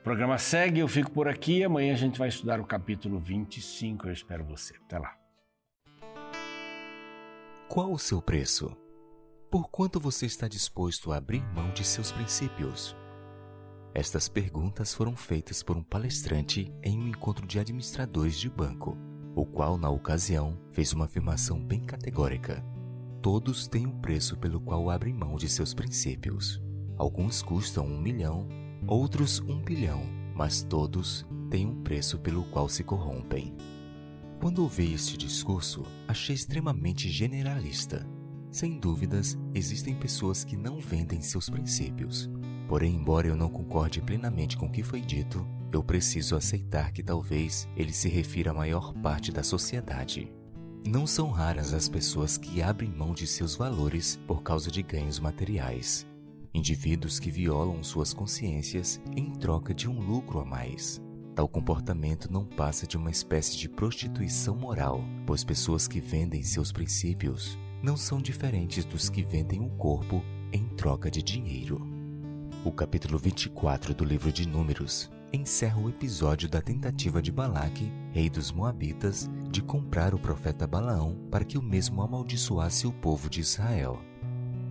O 0.00 0.02
programa 0.02 0.36
segue, 0.36 0.80
eu 0.80 0.88
fico 0.88 1.10
por 1.10 1.28
aqui. 1.28 1.62
Amanhã 1.62 1.92
a 1.92 1.96
gente 1.96 2.18
vai 2.18 2.28
estudar 2.28 2.60
o 2.60 2.66
capítulo 2.66 3.18
25. 3.18 4.08
Eu 4.08 4.12
espero 4.12 4.44
você. 4.44 4.74
Até 4.76 4.98
lá. 4.98 5.23
Qual 7.74 7.90
o 7.90 7.98
seu 7.98 8.22
preço? 8.22 8.70
Por 9.50 9.68
quanto 9.68 9.98
você 9.98 10.26
está 10.26 10.46
disposto 10.46 11.10
a 11.10 11.16
abrir 11.16 11.42
mão 11.52 11.72
de 11.72 11.84
seus 11.84 12.12
princípios? 12.12 12.94
Estas 13.92 14.28
perguntas 14.28 14.94
foram 14.94 15.16
feitas 15.16 15.60
por 15.60 15.76
um 15.76 15.82
palestrante 15.82 16.72
em 16.84 16.96
um 16.96 17.08
encontro 17.08 17.44
de 17.44 17.58
administradores 17.58 18.38
de 18.38 18.48
banco, 18.48 18.96
o 19.34 19.44
qual, 19.44 19.76
na 19.76 19.90
ocasião, 19.90 20.56
fez 20.70 20.92
uma 20.92 21.06
afirmação 21.06 21.60
bem 21.60 21.80
categórica. 21.80 22.64
Todos 23.20 23.66
têm 23.66 23.88
um 23.88 23.98
preço 24.00 24.36
pelo 24.36 24.60
qual 24.60 24.88
abrem 24.88 25.12
mão 25.12 25.34
de 25.34 25.48
seus 25.48 25.74
princípios. 25.74 26.62
Alguns 26.96 27.42
custam 27.42 27.86
um 27.86 28.00
milhão, 28.00 28.46
outros 28.86 29.40
um 29.40 29.60
bilhão, 29.60 30.06
mas 30.32 30.62
todos 30.62 31.26
têm 31.50 31.66
um 31.66 31.82
preço 31.82 32.20
pelo 32.20 32.44
qual 32.52 32.68
se 32.68 32.84
corrompem. 32.84 33.52
Quando 34.44 34.58
ouvi 34.58 34.92
este 34.92 35.16
discurso, 35.16 35.84
achei 36.06 36.34
extremamente 36.34 37.08
generalista. 37.08 38.06
Sem 38.50 38.78
dúvidas, 38.78 39.38
existem 39.54 39.94
pessoas 39.94 40.44
que 40.44 40.54
não 40.54 40.78
vendem 40.78 41.22
seus 41.22 41.48
princípios. 41.48 42.28
Porém, 42.68 42.94
embora 42.94 43.26
eu 43.26 43.36
não 43.36 43.48
concorde 43.48 44.02
plenamente 44.02 44.58
com 44.58 44.66
o 44.66 44.70
que 44.70 44.82
foi 44.82 45.00
dito, 45.00 45.48
eu 45.72 45.82
preciso 45.82 46.36
aceitar 46.36 46.92
que 46.92 47.02
talvez 47.02 47.66
ele 47.74 47.90
se 47.90 48.10
refira 48.10 48.50
à 48.50 48.54
maior 48.54 48.92
parte 48.92 49.32
da 49.32 49.42
sociedade. 49.42 50.30
Não 50.86 51.06
são 51.06 51.30
raras 51.30 51.72
as 51.72 51.88
pessoas 51.88 52.36
que 52.36 52.60
abrem 52.60 52.90
mão 52.90 53.14
de 53.14 53.26
seus 53.26 53.56
valores 53.56 54.20
por 54.26 54.42
causa 54.42 54.70
de 54.70 54.82
ganhos 54.82 55.18
materiais. 55.18 56.06
Indivíduos 56.52 57.18
que 57.18 57.30
violam 57.30 57.82
suas 57.82 58.12
consciências 58.12 59.00
em 59.16 59.32
troca 59.32 59.72
de 59.72 59.88
um 59.88 59.98
lucro 59.98 60.38
a 60.38 60.44
mais. 60.44 61.00
Tal 61.34 61.48
comportamento 61.48 62.32
não 62.32 62.44
passa 62.44 62.86
de 62.86 62.96
uma 62.96 63.10
espécie 63.10 63.56
de 63.56 63.68
prostituição 63.68 64.54
moral, 64.54 65.02
pois 65.26 65.42
pessoas 65.42 65.88
que 65.88 66.00
vendem 66.00 66.44
seus 66.44 66.70
princípios 66.70 67.58
não 67.82 67.96
são 67.96 68.22
diferentes 68.22 68.84
dos 68.84 69.08
que 69.08 69.24
vendem 69.24 69.58
o 69.58 69.64
um 69.64 69.76
corpo 69.76 70.22
em 70.52 70.64
troca 70.76 71.10
de 71.10 71.20
dinheiro. 71.22 71.84
O 72.64 72.70
capítulo 72.70 73.18
24 73.18 73.92
do 73.94 74.04
livro 74.04 74.30
de 74.30 74.46
Números 74.48 75.10
encerra 75.32 75.80
o 75.80 75.88
episódio 75.88 76.48
da 76.48 76.62
tentativa 76.62 77.20
de 77.20 77.32
Balaque, 77.32 77.90
rei 78.12 78.30
dos 78.30 78.52
Moabitas, 78.52 79.28
de 79.50 79.60
comprar 79.60 80.14
o 80.14 80.18
profeta 80.20 80.68
Balaão 80.68 81.18
para 81.32 81.44
que 81.44 81.58
o 81.58 81.62
mesmo 81.62 82.00
amaldiçoasse 82.00 82.86
o 82.86 82.92
povo 82.92 83.28
de 83.28 83.40
Israel. 83.40 84.00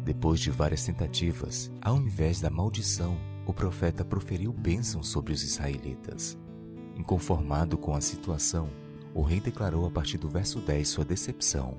Depois 0.06 0.40
de 0.40 0.50
várias 0.50 0.86
tentativas, 0.86 1.70
ao 1.82 1.98
invés 1.98 2.40
da 2.40 2.50
maldição, 2.50 3.18
o 3.46 3.54
profeta 3.54 4.06
proferiu 4.06 4.54
bênçãos 4.54 5.10
sobre 5.10 5.34
os 5.34 5.44
israelitas. 5.44 6.38
Inconformado 7.04 7.78
com 7.78 7.94
a 7.94 8.00
situação, 8.00 8.70
o 9.14 9.22
rei 9.22 9.42
declarou 9.42 9.86
a 9.86 9.92
partir 9.92 10.18
do 10.18 10.30
verso 10.30 10.62
10 10.62 10.88
sua 10.88 11.04
decepção. 11.04 11.78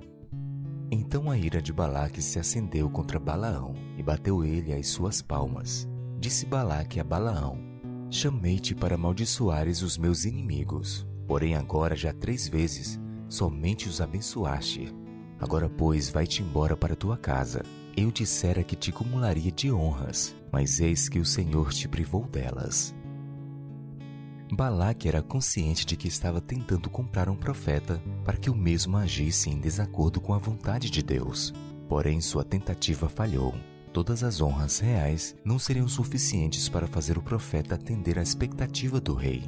Então 0.90 1.30
a 1.30 1.38
ira 1.38 1.62
de 1.62 1.72
Balaque 1.72 2.20
se 2.20 2.38
acendeu 2.38 2.90
contra 2.90 3.18
Balaão 3.18 3.72
e 3.96 4.02
bateu 4.02 4.44
ele 4.44 4.74
às 4.74 4.88
suas 4.88 5.22
palmas. 5.22 5.88
Disse 6.20 6.44
Balaque 6.44 7.00
a 7.00 7.04
Balaão: 7.04 7.58
Chamei-te 8.10 8.74
para 8.74 8.96
amaldiçoares 8.96 9.80
os 9.80 9.96
meus 9.96 10.26
inimigos, 10.26 11.06
porém 11.26 11.54
agora 11.54 11.96
já 11.96 12.12
três 12.12 12.46
vezes 12.46 13.00
somente 13.26 13.88
os 13.88 14.02
abençoaste. 14.02 14.94
Agora, 15.40 15.70
pois, 15.70 16.10
vai-te 16.10 16.42
embora 16.42 16.76
para 16.76 16.94
tua 16.94 17.16
casa. 17.16 17.62
Eu 17.96 18.10
dissera 18.10 18.62
que 18.62 18.76
te 18.76 18.92
cumularia 18.92 19.50
de 19.50 19.72
honras, 19.72 20.36
mas 20.52 20.80
eis 20.80 21.08
que 21.08 21.18
o 21.18 21.24
Senhor 21.24 21.72
te 21.72 21.88
privou 21.88 22.26
delas. 22.26 22.94
Balaque 24.54 25.08
era 25.08 25.20
consciente 25.20 25.84
de 25.84 25.96
que 25.96 26.06
estava 26.06 26.40
tentando 26.40 26.88
comprar 26.88 27.28
um 27.28 27.34
profeta 27.34 28.00
para 28.24 28.36
que 28.36 28.48
o 28.48 28.54
mesmo 28.54 28.96
agisse 28.96 29.50
em 29.50 29.58
desacordo 29.58 30.20
com 30.20 30.32
a 30.32 30.38
vontade 30.38 30.88
de 30.88 31.02
Deus. 31.02 31.52
Porém, 31.88 32.20
sua 32.20 32.44
tentativa 32.44 33.08
falhou. 33.08 33.54
Todas 33.92 34.22
as 34.22 34.40
honras 34.40 34.78
reais 34.78 35.36
não 35.44 35.58
seriam 35.58 35.88
suficientes 35.88 36.68
para 36.68 36.86
fazer 36.86 37.18
o 37.18 37.22
profeta 37.22 37.74
atender 37.74 38.18
à 38.18 38.22
expectativa 38.22 39.00
do 39.00 39.14
rei. 39.14 39.42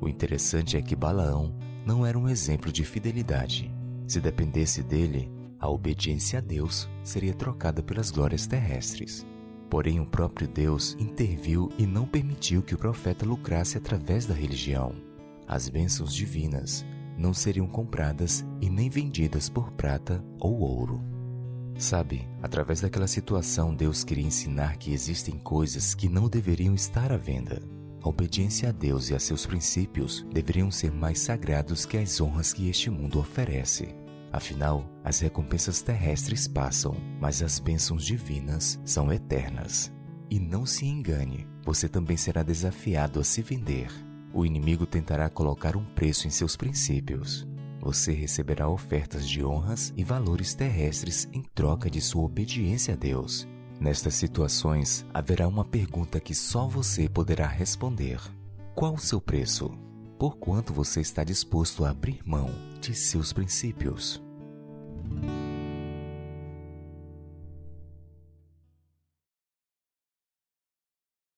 O 0.00 0.08
interessante 0.08 0.76
é 0.76 0.82
que 0.82 0.96
Balaão 0.96 1.54
não 1.84 2.04
era 2.04 2.18
um 2.18 2.28
exemplo 2.28 2.72
de 2.72 2.84
fidelidade. 2.84 3.70
Se 4.06 4.20
dependesse 4.20 4.82
dele, 4.82 5.30
a 5.60 5.68
obediência 5.68 6.38
a 6.38 6.42
Deus 6.42 6.88
seria 7.02 7.34
trocada 7.34 7.82
pelas 7.82 8.10
glórias 8.10 8.46
terrestres. 8.46 9.26
Porém, 9.70 10.00
o 10.00 10.06
próprio 10.06 10.48
Deus 10.48 10.96
interviu 10.98 11.70
e 11.78 11.86
não 11.86 12.06
permitiu 12.06 12.62
que 12.62 12.74
o 12.74 12.78
profeta 12.78 13.26
lucrasse 13.26 13.76
através 13.76 14.26
da 14.26 14.34
religião. 14.34 14.94
As 15.46 15.68
bênçãos 15.68 16.14
divinas 16.14 16.84
não 17.16 17.34
seriam 17.34 17.66
compradas 17.66 18.44
e 18.60 18.70
nem 18.70 18.88
vendidas 18.88 19.48
por 19.48 19.72
prata 19.72 20.24
ou 20.38 20.60
ouro. 20.60 21.02
Sabe, 21.76 22.28
através 22.42 22.80
daquela 22.80 23.06
situação, 23.06 23.74
Deus 23.74 24.02
queria 24.02 24.26
ensinar 24.26 24.76
que 24.78 24.92
existem 24.92 25.38
coisas 25.38 25.94
que 25.94 26.08
não 26.08 26.28
deveriam 26.28 26.74
estar 26.74 27.12
à 27.12 27.16
venda. 27.16 27.62
A 28.02 28.08
obediência 28.08 28.68
a 28.68 28.72
Deus 28.72 29.10
e 29.10 29.14
a 29.14 29.18
seus 29.18 29.44
princípios 29.44 30.26
deveriam 30.32 30.70
ser 30.70 30.92
mais 30.92 31.18
sagrados 31.20 31.84
que 31.84 31.96
as 31.96 32.20
honras 32.20 32.52
que 32.52 32.68
este 32.68 32.90
mundo 32.90 33.18
oferece. 33.18 33.94
Afinal, 34.32 34.84
as 35.02 35.20
recompensas 35.20 35.80
terrestres 35.80 36.46
passam, 36.46 36.94
mas 37.20 37.42
as 37.42 37.58
bênçãos 37.58 38.04
divinas 38.04 38.78
são 38.84 39.12
eternas. 39.12 39.92
E 40.30 40.38
não 40.38 40.66
se 40.66 40.86
engane, 40.86 41.46
você 41.64 41.88
também 41.88 42.16
será 42.16 42.42
desafiado 42.42 43.18
a 43.18 43.24
se 43.24 43.40
vender. 43.40 43.90
O 44.32 44.44
inimigo 44.44 44.86
tentará 44.86 45.30
colocar 45.30 45.76
um 45.76 45.84
preço 45.84 46.26
em 46.26 46.30
seus 46.30 46.56
princípios. 46.56 47.46
Você 47.80 48.12
receberá 48.12 48.68
ofertas 48.68 49.26
de 49.26 49.42
honras 49.42 49.92
e 49.96 50.04
valores 50.04 50.54
terrestres 50.54 51.26
em 51.32 51.42
troca 51.54 51.88
de 51.88 52.00
sua 52.00 52.24
obediência 52.24 52.94
a 52.94 52.96
Deus. 52.96 53.48
Nestas 53.80 54.14
situações, 54.14 55.06
haverá 55.14 55.48
uma 55.48 55.64
pergunta 55.64 56.20
que 56.20 56.34
só 56.34 56.68
você 56.68 57.08
poderá 57.08 57.46
responder: 57.46 58.20
Qual 58.74 58.94
o 58.94 58.98
seu 58.98 59.20
preço? 59.20 59.70
por 60.18 60.36
quanto 60.36 60.72
você 60.72 61.00
está 61.00 61.22
disposto 61.22 61.84
a 61.84 61.90
abrir 61.90 62.20
mão 62.24 62.50
de 62.80 62.94
seus 62.94 63.32
princípios. 63.32 64.22